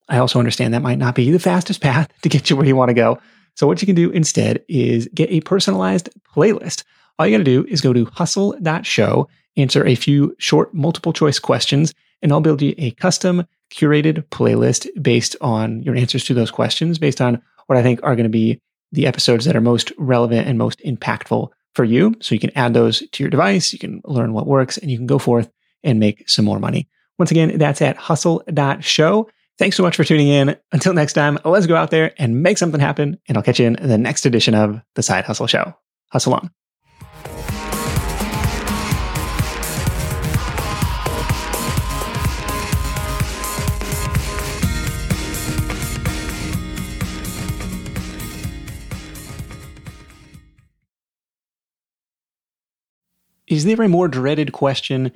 I 0.09 0.17
also 0.17 0.39
understand 0.39 0.73
that 0.73 0.81
might 0.81 0.99
not 0.99 1.15
be 1.15 1.31
the 1.31 1.39
fastest 1.39 1.81
path 1.81 2.09
to 2.21 2.29
get 2.29 2.49
you 2.49 2.55
where 2.55 2.65
you 2.65 2.75
want 2.75 2.89
to 2.89 2.93
go. 2.93 3.19
So 3.55 3.65
what 3.65 3.81
you 3.81 3.85
can 3.85 3.95
do 3.95 4.11
instead 4.11 4.63
is 4.67 5.09
get 5.13 5.31
a 5.31 5.41
personalized 5.41 6.09
playlist. 6.35 6.83
All 7.17 7.25
you 7.25 7.37
got 7.37 7.43
to 7.43 7.43
do 7.43 7.65
is 7.67 7.81
go 7.81 7.93
to 7.93 8.05
hustle.show, 8.05 9.27
answer 9.55 9.85
a 9.85 9.95
few 9.95 10.35
short 10.37 10.73
multiple 10.73 11.13
choice 11.13 11.39
questions, 11.39 11.93
and 12.21 12.31
I'll 12.31 12.41
build 12.41 12.61
you 12.61 12.75
a 12.77 12.91
custom 12.91 13.45
curated 13.73 14.23
playlist 14.29 14.87
based 15.01 15.35
on 15.41 15.81
your 15.83 15.95
answers 15.95 16.23
to 16.25 16.33
those 16.33 16.51
questions, 16.51 16.99
based 16.99 17.21
on 17.21 17.41
what 17.67 17.77
I 17.77 17.83
think 17.83 17.99
are 18.03 18.15
going 18.15 18.23
to 18.23 18.29
be 18.29 18.61
the 18.91 19.07
episodes 19.07 19.45
that 19.45 19.55
are 19.55 19.61
most 19.61 19.91
relevant 19.97 20.47
and 20.47 20.57
most 20.57 20.79
impactful 20.79 21.49
for 21.73 21.83
you. 21.83 22.15
So 22.21 22.33
you 22.33 22.39
can 22.39 22.55
add 22.57 22.73
those 22.73 23.03
to 23.11 23.23
your 23.23 23.29
device, 23.29 23.73
you 23.73 23.79
can 23.79 24.01
learn 24.05 24.33
what 24.33 24.47
works, 24.47 24.77
and 24.77 24.89
you 24.89 24.97
can 24.97 25.07
go 25.07 25.19
forth 25.19 25.51
and 25.83 25.99
make 25.99 26.29
some 26.29 26.45
more 26.45 26.59
money. 26.59 26.87
Once 27.19 27.31
again, 27.31 27.57
that's 27.57 27.81
at 27.81 27.97
hustle.show. 27.97 29.29
Thanks 29.57 29.75
so 29.75 29.83
much 29.83 29.95
for 29.95 30.03
tuning 30.03 30.27
in. 30.27 30.55
Until 30.71 30.93
next 30.93 31.13
time, 31.13 31.39
let's 31.43 31.65
go 31.65 31.75
out 31.75 31.91
there 31.91 32.13
and 32.17 32.43
make 32.43 32.57
something 32.57 32.79
happen. 32.79 33.17
And 33.27 33.37
I'll 33.37 33.43
catch 33.43 33.59
you 33.59 33.65
in 33.65 33.77
the 33.81 33.97
next 33.97 34.25
edition 34.25 34.53
of 34.53 34.79
The 34.95 35.03
Side 35.03 35.25
Hustle 35.25 35.47
Show. 35.47 35.73
Hustle 36.11 36.35
on. 36.35 36.51
Is 53.47 53.63
there 53.63 53.81
a 53.81 53.87
more 53.87 54.07
dreaded 54.07 54.51
question 54.51 55.11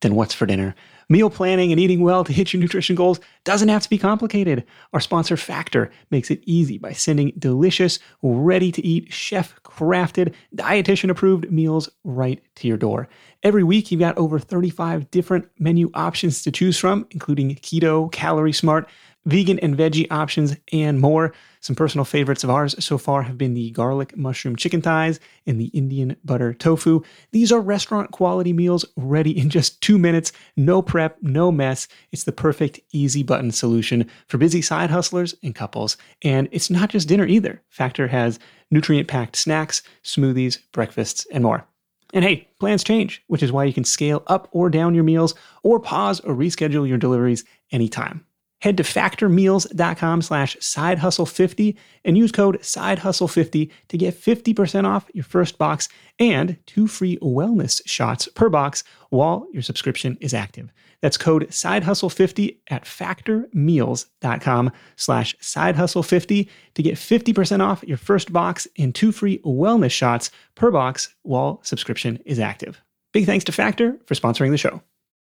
than 0.00 0.14
what's 0.14 0.34
for 0.34 0.46
dinner? 0.46 0.74
Meal 1.08 1.30
planning 1.30 1.70
and 1.72 1.80
eating 1.80 2.02
well 2.02 2.22
to 2.24 2.32
hit 2.32 2.52
your 2.52 2.60
nutrition 2.60 2.94
goals 2.94 3.18
doesn't 3.44 3.68
have 3.70 3.82
to 3.82 3.88
be 3.88 3.96
complicated. 3.96 4.64
Our 4.92 5.00
sponsor 5.00 5.36
Factor 5.36 5.90
makes 6.10 6.30
it 6.30 6.42
easy 6.44 6.76
by 6.76 6.92
sending 6.92 7.32
delicious, 7.38 7.98
ready 8.20 8.70
to 8.72 8.84
eat, 8.84 9.12
chef 9.12 9.54
crafted, 9.62 10.34
dietitian 10.54 11.08
approved 11.08 11.50
meals 11.50 11.88
right 12.04 12.42
to 12.56 12.68
your 12.68 12.76
door. 12.76 13.08
Every 13.42 13.62
week, 13.62 13.90
you've 13.90 14.00
got 14.00 14.18
over 14.18 14.38
35 14.38 15.10
different 15.10 15.48
menu 15.58 15.90
options 15.94 16.42
to 16.42 16.50
choose 16.50 16.76
from, 16.76 17.06
including 17.12 17.54
keto, 17.54 18.10
calorie 18.12 18.52
smart, 18.52 18.88
vegan 19.28 19.58
and 19.58 19.76
veggie 19.76 20.10
options, 20.10 20.56
and 20.72 21.00
more. 21.00 21.32
Some 21.60 21.76
personal 21.76 22.04
favorites 22.04 22.44
of 22.44 22.50
ours 22.50 22.74
so 22.82 22.98
far 22.98 23.22
have 23.22 23.36
been 23.36 23.54
the 23.54 23.70
garlic 23.72 24.16
mushroom 24.16 24.56
chicken 24.56 24.80
thighs 24.80 25.20
and 25.46 25.60
the 25.60 25.66
Indian 25.66 26.16
butter 26.24 26.54
tofu. 26.54 27.02
These 27.32 27.52
are 27.52 27.60
restaurant 27.60 28.10
quality 28.10 28.52
meals 28.52 28.84
ready 28.96 29.38
in 29.38 29.50
just 29.50 29.80
two 29.82 29.98
minutes. 29.98 30.32
No 30.56 30.80
prep, 30.80 31.18
no 31.20 31.52
mess. 31.52 31.88
It's 32.10 32.24
the 32.24 32.32
perfect 32.32 32.80
easy 32.92 33.22
button 33.22 33.50
solution 33.50 34.08
for 34.28 34.38
busy 34.38 34.62
side 34.62 34.90
hustlers 34.90 35.34
and 35.42 35.54
couples. 35.54 35.96
And 36.22 36.48
it's 36.50 36.70
not 36.70 36.90
just 36.90 37.08
dinner 37.08 37.26
either. 37.26 37.60
Factor 37.68 38.08
has 38.08 38.38
nutrient 38.70 39.08
packed 39.08 39.36
snacks, 39.36 39.82
smoothies, 40.02 40.58
breakfasts, 40.72 41.26
and 41.32 41.42
more. 41.42 41.66
And 42.14 42.24
hey, 42.24 42.48
plans 42.58 42.82
change, 42.82 43.22
which 43.26 43.42
is 43.42 43.52
why 43.52 43.64
you 43.64 43.74
can 43.74 43.84
scale 43.84 44.22
up 44.28 44.48
or 44.52 44.70
down 44.70 44.94
your 44.94 45.04
meals 45.04 45.34
or 45.62 45.78
pause 45.78 46.20
or 46.20 46.34
reschedule 46.34 46.88
your 46.88 46.96
deliveries 46.96 47.44
anytime. 47.70 48.24
Head 48.60 48.76
to 48.78 48.82
factormeals.com 48.82 50.22
slash 50.22 50.56
sidehustle50 50.56 51.76
and 52.04 52.18
use 52.18 52.32
code 52.32 52.58
sidehustle50 52.60 53.70
to 53.88 53.98
get 53.98 54.20
50% 54.20 54.84
off 54.84 55.08
your 55.14 55.24
first 55.24 55.58
box 55.58 55.88
and 56.18 56.56
two 56.66 56.88
free 56.88 57.18
wellness 57.18 57.80
shots 57.86 58.26
per 58.28 58.48
box 58.48 58.82
while 59.10 59.46
your 59.52 59.62
subscription 59.62 60.18
is 60.20 60.34
active. 60.34 60.72
That's 61.00 61.16
code 61.16 61.48
sidehustle50 61.50 62.58
at 62.68 62.84
factormeals.com 62.84 64.72
slash 64.96 65.36
sidehustle50 65.36 66.48
to 66.74 66.82
get 66.82 66.94
50% 66.96 67.60
off 67.60 67.84
your 67.84 67.96
first 67.96 68.32
box 68.32 68.66
and 68.76 68.92
two 68.92 69.12
free 69.12 69.38
wellness 69.38 69.92
shots 69.92 70.32
per 70.56 70.72
box 70.72 71.14
while 71.22 71.60
subscription 71.62 72.18
is 72.24 72.40
active. 72.40 72.82
Big 73.12 73.24
thanks 73.24 73.44
to 73.44 73.52
Factor 73.52 73.98
for 74.06 74.14
sponsoring 74.14 74.50
the 74.50 74.58
show. 74.58 74.82